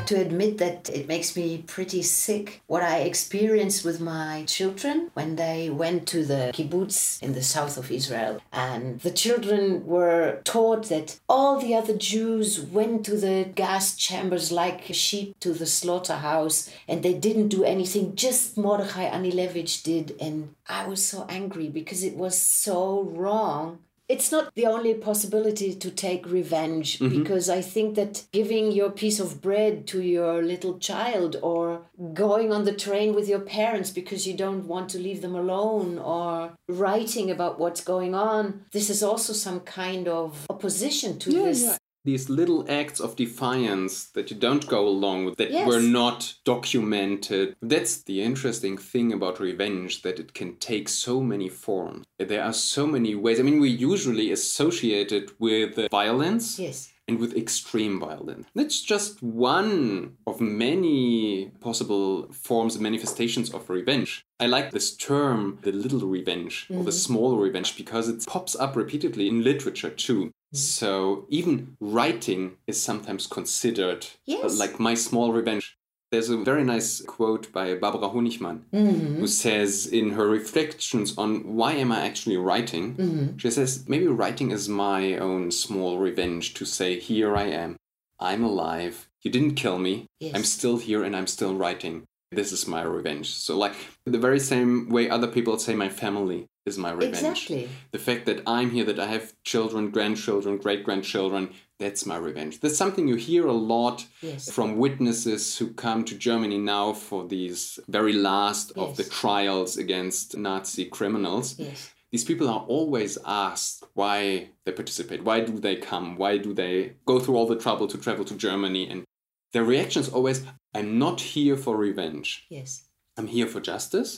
Have 0.00 0.08
to 0.08 0.20
admit 0.22 0.56
that 0.56 0.88
it 0.88 1.08
makes 1.08 1.36
me 1.36 1.62
pretty 1.66 2.00
sick 2.00 2.62
what 2.66 2.82
I 2.82 3.00
experienced 3.00 3.84
with 3.84 4.00
my 4.00 4.44
children 4.46 5.10
when 5.12 5.36
they 5.36 5.68
went 5.68 6.08
to 6.08 6.24
the 6.24 6.52
kibbutz 6.54 7.22
in 7.22 7.34
the 7.34 7.42
south 7.42 7.76
of 7.76 7.90
Israel. 7.90 8.40
And 8.50 8.98
the 9.00 9.10
children 9.10 9.84
were 9.84 10.40
taught 10.44 10.88
that 10.88 11.20
all 11.28 11.60
the 11.60 11.74
other 11.74 11.94
Jews 11.94 12.58
went 12.58 13.04
to 13.04 13.18
the 13.18 13.50
gas 13.54 13.94
chambers 13.94 14.50
like 14.50 14.84
sheep 14.94 15.38
to 15.40 15.52
the 15.52 15.66
slaughterhouse 15.66 16.70
and 16.88 17.02
they 17.02 17.12
didn't 17.12 17.48
do 17.48 17.62
anything, 17.62 18.16
just 18.16 18.56
Mordechai 18.56 19.04
Anielewicz 19.10 19.82
did. 19.82 20.16
And 20.18 20.54
I 20.66 20.86
was 20.86 21.04
so 21.04 21.26
angry 21.28 21.68
because 21.68 22.02
it 22.02 22.16
was 22.16 22.38
so 22.40 23.02
wrong 23.02 23.80
it's 24.12 24.32
not 24.32 24.52
the 24.54 24.66
only 24.66 24.94
possibility 24.94 25.70
to 25.74 25.90
take 26.06 26.22
revenge 26.40 26.98
Mm-hmm. 26.98 27.18
because 27.18 27.48
I 27.48 27.60
think 27.74 27.94
that 27.94 28.24
giving 28.32 28.72
your 28.72 28.90
piece 28.90 29.20
of 29.20 29.40
bread 29.40 29.86
to 29.88 30.02
your 30.02 30.42
little 30.42 30.78
child 30.78 31.36
or 31.50 31.82
going 32.24 32.52
on 32.52 32.64
the 32.64 32.72
train 32.86 33.14
with 33.14 33.28
your 33.28 33.40
parents 33.40 33.90
because 33.90 34.26
you 34.26 34.34
don't 34.44 34.66
want 34.66 34.90
to 34.90 34.98
leave 34.98 35.20
them 35.22 35.34
alone 35.34 35.98
or 35.98 36.52
writing 36.68 37.30
about 37.30 37.58
what's 37.60 37.82
going 37.94 38.14
on, 38.14 38.42
this 38.72 38.90
is 38.90 39.02
also 39.02 39.32
some 39.32 39.60
kind 39.60 40.08
of 40.08 40.46
opposition 40.50 41.18
to 41.20 41.30
this. 41.30 41.78
These 42.04 42.30
little 42.30 42.64
acts 42.68 42.98
of 42.98 43.16
defiance 43.16 44.06
that 44.14 44.30
you 44.30 44.36
don't 44.36 44.66
go 44.66 44.88
along 44.88 45.26
with, 45.26 45.36
that 45.36 45.50
Yes. 45.50 45.68
were 45.68 45.82
not 45.82 46.34
documented. 46.44 47.56
That's 47.60 48.02
the 48.02 48.22
interesting 48.22 48.78
thing 48.78 49.12
about 49.12 49.38
revenge, 49.38 50.02
that 50.02 50.18
it 50.18 50.32
can 50.32 50.56
take 50.56 50.88
so 50.88 51.20
many 51.22 51.48
forms. 51.48 52.04
There 52.18 52.42
are 52.42 52.54
so 52.54 52.86
many 52.86 53.14
ways. 53.14 53.38
I 53.38 53.42
mean, 53.42 53.60
we 53.60 53.68
usually 53.68 54.32
associate 54.32 55.12
it 55.12 55.38
with 55.38 55.90
violence 55.90 56.58
Yes. 56.58 56.90
and 57.06 57.18
with 57.18 57.36
extreme 57.36 57.98
violence. 58.00 58.46
That's 58.54 58.80
just 58.80 59.22
one 59.22 60.16
of 60.26 60.40
many 60.40 61.50
possible 61.60 62.32
forms 62.32 62.76
and 62.76 62.82
manifestations 62.82 63.52
of 63.52 63.68
revenge. 63.68 64.24
I 64.38 64.46
like 64.46 64.70
this 64.70 64.96
term, 64.96 65.58
the 65.62 65.72
little 65.72 66.06
revenge 66.06 66.66
or 66.70 66.76
the 66.76 66.90
mm-hmm. 66.90 66.90
small 66.90 67.36
revenge, 67.36 67.76
because 67.76 68.08
it 68.08 68.24
pops 68.26 68.56
up 68.56 68.74
repeatedly 68.74 69.28
in 69.28 69.44
literature 69.44 69.90
too. 69.90 70.30
Mm-hmm. 70.52 70.56
So 70.58 71.26
even 71.28 71.76
writing 71.80 72.56
is 72.66 72.82
sometimes 72.82 73.26
considered 73.26 74.04
uh, 74.04 74.16
Yes. 74.26 74.58
like 74.58 74.80
my 74.80 74.94
small 74.94 75.32
revenge. 75.32 75.76
There's 76.10 76.28
a 76.28 76.38
very 76.38 76.64
nice 76.64 77.00
quote 77.02 77.52
by 77.52 77.72
Barbara 77.76 78.08
Honigmann 78.08 78.62
mm-hmm. 78.72 79.20
who 79.20 79.28
says 79.28 79.86
in 79.86 80.10
her 80.10 80.26
reflections 80.28 81.16
on 81.16 81.54
why 81.54 81.74
am 81.74 81.92
I 81.92 82.04
actually 82.04 82.36
writing, 82.36 82.96
mm-hmm. 82.96 83.36
she 83.36 83.48
says 83.50 83.84
maybe 83.88 84.08
writing 84.08 84.50
is 84.50 84.68
my 84.68 85.16
own 85.18 85.52
small 85.52 85.98
revenge 85.98 86.54
to 86.54 86.64
say 86.64 86.98
here 86.98 87.36
I 87.36 87.44
am, 87.44 87.76
I'm 88.18 88.42
alive, 88.42 89.08
you 89.22 89.30
didn't 89.30 89.54
kill 89.54 89.78
me, 89.78 90.06
Yes. 90.18 90.34
I'm 90.34 90.42
still 90.44 90.78
here 90.78 91.04
and 91.04 91.14
I'm 91.14 91.28
still 91.28 91.54
writing. 91.54 92.08
This 92.32 92.50
is 92.50 92.66
my 92.66 92.82
revenge. 92.82 93.30
So 93.30 93.56
like 93.56 93.74
the 94.04 94.18
very 94.18 94.40
same 94.40 94.88
way 94.88 95.08
other 95.08 95.28
people 95.28 95.58
say 95.60 95.74
my 95.76 95.88
family 95.88 96.48
is 96.70 96.78
my 96.86 96.92
revenge. 96.92 97.18
Exactly. 97.18 97.68
The 97.96 97.98
fact 98.08 98.22
that 98.28 98.40
I'm 98.46 98.70
here, 98.76 98.86
that 98.90 98.98
I 99.06 99.08
have 99.16 99.26
children, 99.52 99.82
grandchildren, 99.96 100.52
great 100.66 100.82
grandchildren, 100.86 101.44
that's 101.82 102.04
my 102.12 102.16
revenge. 102.28 102.60
That's 102.60 102.76
something 102.82 103.08
you 103.08 103.16
hear 103.16 103.44
a 103.46 103.60
lot 103.76 103.96
Yes. 104.22 104.50
from 104.56 104.76
witnesses 104.86 105.42
who 105.58 105.66
come 105.86 106.00
to 106.04 106.14
Germany 106.28 106.58
now 106.76 106.86
for 106.92 107.20
these 107.34 107.78
very 107.88 108.12
last 108.30 108.66
of 108.82 108.96
the 108.98 109.04
trials 109.20 109.70
against 109.84 110.36
Nazi 110.36 110.84
criminals. 110.98 111.46
Yes. 111.58 111.90
These 112.12 112.24
people 112.30 112.48
are 112.54 112.64
always 112.76 113.12
asked 113.24 113.84
why 113.94 114.20
they 114.64 114.72
participate, 114.72 115.24
why 115.28 115.38
do 115.40 115.54
they 115.66 115.76
come, 115.76 116.16
why 116.22 116.32
do 116.46 116.50
they 116.52 116.74
go 117.06 117.18
through 117.20 117.36
all 117.36 117.46
the 117.46 117.62
trouble 117.64 117.86
to 117.88 117.98
travel 117.98 118.24
to 118.26 118.34
Germany. 118.48 118.84
And 118.90 119.04
their 119.52 119.64
reaction 119.64 120.02
is 120.02 120.08
always, 120.08 120.38
I'm 120.74 120.98
not 120.98 121.18
here 121.34 121.56
for 121.56 121.76
revenge. 121.76 122.46
Yes. 122.50 122.70
I'm 123.16 123.28
here 123.36 123.46
for 123.46 123.60
justice. 123.60 124.10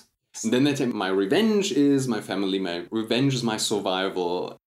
And 0.43 0.53
then 0.53 0.65
they 0.65 0.75
say, 0.75 0.87
my 0.87 1.09
revenge 1.09 1.73
is 1.73 2.09
my 2.09 2.21
family, 2.21 2.59
my 2.59 2.87
revenge 2.91 3.35
is 3.35 3.43
my 3.43 3.57
survival. 3.59 4.59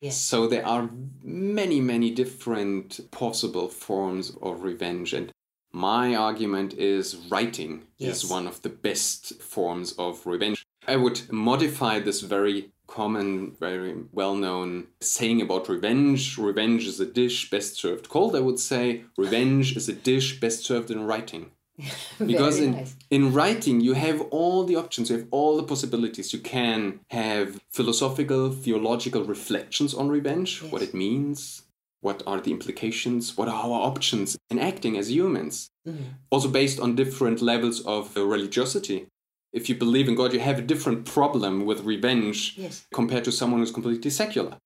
Yes. 0.00 0.16
So 0.16 0.46
there 0.46 0.66
are 0.66 0.88
many, 1.22 1.80
many 1.80 2.10
different 2.10 3.00
possible 3.10 3.68
forms 3.68 4.34
of 4.40 4.62
revenge. 4.62 5.12
And 5.12 5.30
my 5.72 6.14
argument 6.14 6.72
is 6.74 7.16
writing 7.28 7.82
Yes. 7.98 8.24
is 8.24 8.30
one 8.30 8.46
of 8.46 8.62
the 8.62 8.70
best 8.70 9.40
forms 9.42 9.92
of 9.98 10.26
revenge. 10.26 10.64
I 10.88 10.96
would 10.96 11.30
modify 11.30 12.00
this 12.00 12.22
very 12.22 12.70
common, 12.86 13.52
very 13.52 13.94
well 14.12 14.34
known 14.34 14.86
saying 15.00 15.42
about 15.42 15.68
revenge. 15.68 16.38
Revenge 16.38 16.86
is 16.86 16.98
a 16.98 17.06
dish 17.06 17.50
best 17.50 17.76
served 17.76 18.08
cold. 18.08 18.34
I 18.34 18.40
would 18.40 18.58
say 18.58 19.04
revenge 19.18 19.76
is 19.76 19.88
a 19.88 19.92
dish 19.92 20.40
best 20.40 20.64
served 20.64 20.90
in 20.90 21.06
writing. 21.06 21.50
Because 22.26 22.58
in, 22.60 22.72
nice. 22.72 22.96
in 23.10 23.32
writing, 23.32 23.80
you 23.80 23.94
have 23.94 24.20
all 24.30 24.64
the 24.64 24.76
options, 24.76 25.10
you 25.10 25.16
have 25.18 25.26
all 25.30 25.56
the 25.56 25.62
possibilities. 25.62 26.32
You 26.32 26.40
can 26.40 27.00
have 27.10 27.60
philosophical, 27.70 28.50
theological 28.50 29.24
reflections 29.24 29.94
on 29.94 30.08
revenge, 30.08 30.62
what 30.62 30.82
it 30.82 30.94
means, 30.94 31.62
what 32.00 32.22
are 32.26 32.40
the 32.40 32.50
implications, 32.50 33.36
what 33.36 33.48
are 33.48 33.54
our 33.54 33.80
options 33.86 34.36
in 34.50 34.58
acting 34.58 34.96
as 34.96 35.10
humans. 35.10 35.70
Mm-hmm. 35.86 36.04
Also, 36.30 36.48
based 36.48 36.80
on 36.80 36.94
different 36.96 37.40
levels 37.42 37.80
of 37.86 38.14
religiosity. 38.16 39.06
If 39.52 39.68
you 39.68 39.74
believe 39.74 40.08
in 40.08 40.14
God, 40.14 40.32
you 40.32 40.38
have 40.40 40.60
a 40.60 40.62
different 40.62 41.04
problem 41.04 41.66
with 41.66 41.80
revenge 41.80 42.54
Yes. 42.56 42.86
compared 42.94 43.24
to 43.24 43.32
someone 43.32 43.60
who's 43.60 43.72
completely 43.72 44.10
secular. 44.10 44.58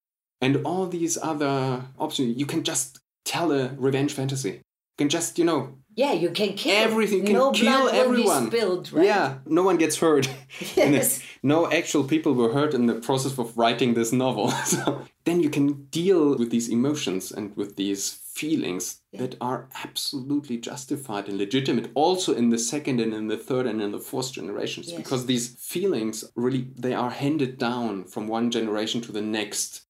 And 0.43 0.59
all 0.67 0.87
these 0.87 1.17
other 1.17 1.85
options, 1.99 2.37
you 2.37 2.45
can 2.45 2.63
just 2.65 2.99
tell 3.25 3.51
a 3.51 3.71
revenge 3.79 4.13
fantasy. 4.13 4.51
You 4.51 4.99
can 4.99 5.09
just, 5.09 5.39
you 5.39 5.45
know, 5.45 5.79
Yeah, 5.97 6.13
you 6.13 6.31
can 6.31 6.55
kill 6.55 6.77
everything 6.77 7.25
can 7.25 7.35
no 7.35 7.53
kill 7.53 7.67
blood 7.81 7.93
will 7.93 8.01
everyone. 8.01 8.49
Be 8.49 8.57
spilled, 8.57 8.93
right? 8.93 9.07
Yeah, 9.07 9.35
no 9.47 9.63
one 9.63 9.77
gets 9.77 9.97
hurt. 9.99 10.29
Yes. 10.77 11.23
no 11.43 11.71
actual 11.71 12.05
people 12.05 12.35
were 12.35 12.53
hurt 12.53 12.75
in 12.75 12.87
the 12.87 12.95
process 12.95 13.39
of 13.39 13.57
writing 13.57 13.95
this 13.95 14.13
novel. 14.13 14.51
so 14.65 15.03
then 15.25 15.41
you 15.41 15.51
can 15.51 15.85
deal 15.91 16.37
with 16.37 16.51
these 16.51 16.69
emotions 16.69 17.31
and 17.33 17.57
with 17.57 17.77
these 17.77 18.21
feelings 18.35 19.01
that 19.13 19.37
are 19.41 19.69
absolutely 19.85 20.57
justified 20.59 21.29
and 21.29 21.39
legitimate 21.39 21.91
also 21.95 22.35
in 22.35 22.51
the 22.51 22.59
second 22.59 23.01
and 23.01 23.15
in 23.15 23.29
the 23.29 23.37
third 23.37 23.67
and 23.67 23.81
in 23.81 23.93
the 23.93 24.01
fourth 24.01 24.33
generations 24.33 24.89
Yes. 24.89 24.97
because 24.97 25.27
these 25.27 25.55
feelings 25.55 26.25
really 26.35 26.67
they 26.77 26.95
are 26.95 27.11
handed 27.11 27.59
down 27.59 28.05
from 28.05 28.27
one 28.27 28.51
generation 28.51 29.01
to 29.03 29.13
the 29.13 29.23
next 29.23 29.83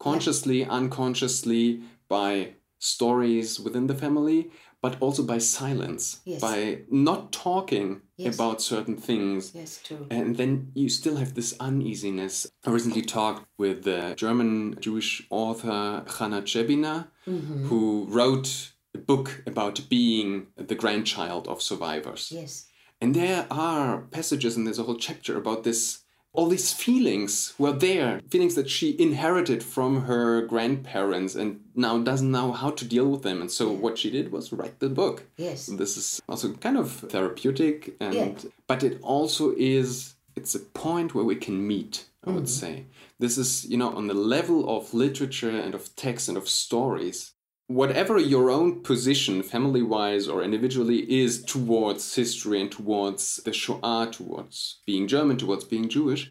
consciously 0.00 0.64
unconsciously 0.64 1.80
by 2.08 2.54
stories 2.80 3.60
within 3.60 3.86
the 3.86 3.94
family 3.94 4.50
but 4.82 4.96
also 5.00 5.22
by 5.22 5.38
silence 5.38 6.20
Yes. 6.24 6.40
by 6.40 6.80
not 6.90 7.32
talking 7.32 8.02
Yes. 8.16 8.34
about 8.34 8.60
certain 8.60 8.96
things 8.96 9.52
Yes, 9.54 9.80
true. 9.82 10.06
and 10.10 10.36
then 10.36 10.72
you 10.74 10.88
still 10.88 11.16
have 11.16 11.32
this 11.34 11.54
uneasiness. 11.60 12.46
I 12.66 12.70
recently 12.70 13.02
talked 13.02 13.46
with 13.56 13.84
the 13.84 14.14
German 14.16 14.76
Jewish 14.80 15.26
author 15.30 16.04
Channah 16.14 16.42
Trzebiner, 16.42 17.08
Mm-hmm. 17.26 17.66
who 17.68 18.06
wrote 18.08 18.72
a 18.94 18.98
book 18.98 19.42
about 19.46 19.88
being 19.88 20.48
the 20.56 20.74
grandchild 20.74 21.46
of 21.48 21.62
survivors. 21.62 22.30
Yes. 22.32 22.66
And 23.00 23.14
there 23.14 23.46
are 23.50 24.02
passages, 24.10 24.56
and 24.56 24.66
there's 24.66 24.78
a 24.80 24.84
whole 24.84 24.96
chapter 25.08 25.36
about 25.38 25.62
this. 25.64 26.01
All 26.34 26.46
these 26.46 26.72
feelings 26.72 27.52
were 27.58 27.72
there, 27.72 28.20
feelings 28.30 28.54
that 28.54 28.70
she 28.70 28.96
inherited 28.98 29.62
from 29.62 30.02
her 30.04 30.40
grandparents 30.46 31.34
and 31.34 31.60
now 31.74 31.98
doesn't 31.98 32.30
know 32.30 32.52
how 32.52 32.70
to 32.70 32.86
deal 32.86 33.08
with 33.08 33.22
them. 33.22 33.42
And 33.42 33.50
so 33.50 33.70
what 33.70 33.98
she 33.98 34.10
did 34.10 34.32
was 34.32 34.52
write 34.52 34.78
the 34.78 34.88
book. 34.88 35.24
Yes. 35.36 35.66
This 35.66 35.98
is 35.98 36.22
also 36.28 36.54
kind 36.54 36.78
of 36.78 36.90
therapeutic, 36.90 37.96
and 38.00 38.14
Yeah. 38.14 38.32
but 38.66 38.82
it 38.82 38.98
also 39.02 39.54
is 39.58 40.14
it's 40.34 40.54
a 40.54 40.60
point 40.60 41.14
where 41.14 41.24
we 41.24 41.36
can 41.36 41.66
meet. 41.66 42.06
I 42.24 42.30
would 42.30 42.44
mm-hmm. 42.44 42.66
say 42.66 42.86
this 43.18 43.36
is 43.36 43.66
you 43.66 43.76
know 43.76 43.90
on 43.90 44.06
the 44.06 44.14
level 44.14 44.74
of 44.74 44.94
literature 44.94 45.50
and 45.50 45.74
of 45.74 45.94
text 45.96 46.28
and 46.28 46.38
of 46.38 46.48
stories. 46.48 47.32
Whatever 47.68 48.18
your 48.18 48.50
own 48.50 48.82
position, 48.82 49.42
family 49.42 49.82
wise 49.82 50.28
or 50.28 50.42
individually, 50.42 51.10
is 51.10 51.42
towards 51.42 52.14
history 52.14 52.60
and 52.60 52.70
towards 52.70 53.36
the 53.44 53.52
Shoah, 53.52 54.08
towards 54.10 54.80
being 54.86 55.08
German, 55.08 55.38
towards 55.38 55.64
being 55.64 55.88
Jewish, 55.88 56.30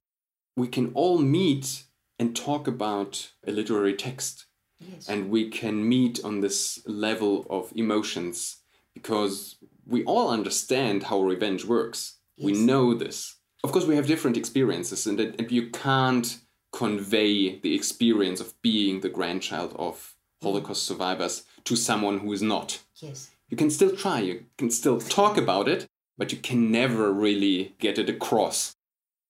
we 0.55 0.67
can 0.67 0.91
all 0.93 1.17
meet 1.17 1.83
and 2.19 2.35
talk 2.35 2.67
about 2.67 3.31
a 3.47 3.51
literary 3.51 3.93
text 3.93 4.45
Yes. 4.89 5.07
and 5.07 5.29
we 5.29 5.49
can 5.49 5.87
meet 5.87 6.23
on 6.23 6.39
this 6.39 6.81
level 6.87 7.45
of 7.49 7.71
emotions 7.75 8.57
because 8.93 9.57
we 9.85 10.03
all 10.05 10.29
understand 10.29 11.03
how 11.03 11.21
revenge 11.21 11.65
works. 11.65 12.17
We 12.37 12.53
know 12.53 12.93
this. 12.95 13.35
Of 13.63 13.71
course, 13.71 13.85
we 13.85 13.95
have 13.95 14.07
different 14.07 14.37
experiences, 14.37 15.05
and, 15.05 15.19
and 15.19 15.51
you 15.51 15.69
can't 15.69 16.39
convey 16.73 17.59
the 17.59 17.75
experience 17.75 18.39
of 18.39 18.59
being 18.63 19.01
the 19.01 19.09
grandchild 19.09 19.75
of 19.77 20.10
Holocaust 20.41 20.83
survivors 20.83 21.43
to 21.65 21.75
someone 21.75 22.19
who 22.19 22.33
is 22.33 22.41
not. 22.41 22.81
Yes. 22.97 23.31
You 23.49 23.57
can 23.57 23.69
still 23.69 23.95
try, 23.95 24.19
you 24.19 24.45
can 24.57 24.71
still 24.71 24.99
talk 24.99 25.37
about 25.37 25.67
it, 25.67 25.87
but 26.17 26.31
you 26.31 26.37
can 26.37 26.71
never 26.71 27.11
really 27.11 27.75
get 27.79 27.97
it 27.97 28.09
across. 28.09 28.75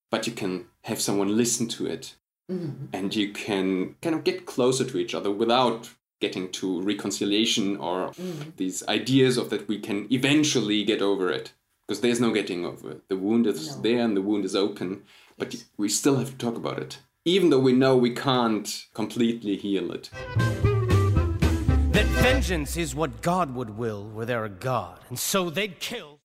But 0.09 0.27
you 0.27 0.33
can 0.33 0.65
have 0.83 1.01
someone 1.01 1.37
listen 1.37 1.67
to 1.69 1.87
it. 1.87 2.15
Mm-hmm. 2.51 2.87
And 2.93 3.15
you 3.15 3.31
can 3.31 3.95
kind 4.01 4.15
of 4.15 4.23
get 4.23 4.45
closer 4.45 4.83
to 4.83 4.97
each 4.97 5.15
other 5.15 5.31
without 5.31 5.89
getting 6.19 6.51
to 6.51 6.81
reconciliation 6.81 7.77
or 7.77 8.09
mm-hmm. 8.09 8.51
these 8.57 8.85
ideas 8.87 9.37
of 9.37 9.49
that 9.49 9.67
we 9.67 9.79
can 9.79 10.07
eventually 10.11 10.83
get 10.83 11.01
over 11.01 11.31
it. 11.31 11.53
Because 11.87 12.01
there's 12.01 12.21
no 12.21 12.31
getting 12.31 12.65
over 12.65 12.91
it. 12.91 13.09
The 13.09 13.17
wound 13.17 13.47
is 13.47 13.75
no. 13.75 13.81
there 13.81 13.99
and 13.99 14.15
the 14.15 14.21
wound 14.21 14.45
is 14.45 14.55
open, 14.55 15.03
but 15.37 15.53
yes. 15.53 15.65
we 15.77 15.89
still 15.89 16.17
have 16.17 16.31
to 16.31 16.37
talk 16.37 16.55
about 16.55 16.79
it, 16.79 16.99
even 17.25 17.49
though 17.49 17.59
we 17.59 17.73
know 17.73 17.97
we 17.97 18.13
can't 18.13 18.85
completely 18.93 19.57
heal 19.57 19.91
it 19.91 20.09
that 21.91 22.05
vengeance 22.05 22.77
is 22.77 22.95
what 22.95 23.21
God 23.21 23.53
would 23.53 23.77
will 23.77 24.07
were 24.09 24.25
there 24.25 24.45
a 24.45 24.49
God, 24.49 24.99
and 25.09 25.19
so 25.19 25.49
they'd 25.49 25.79
kill. 25.79 26.20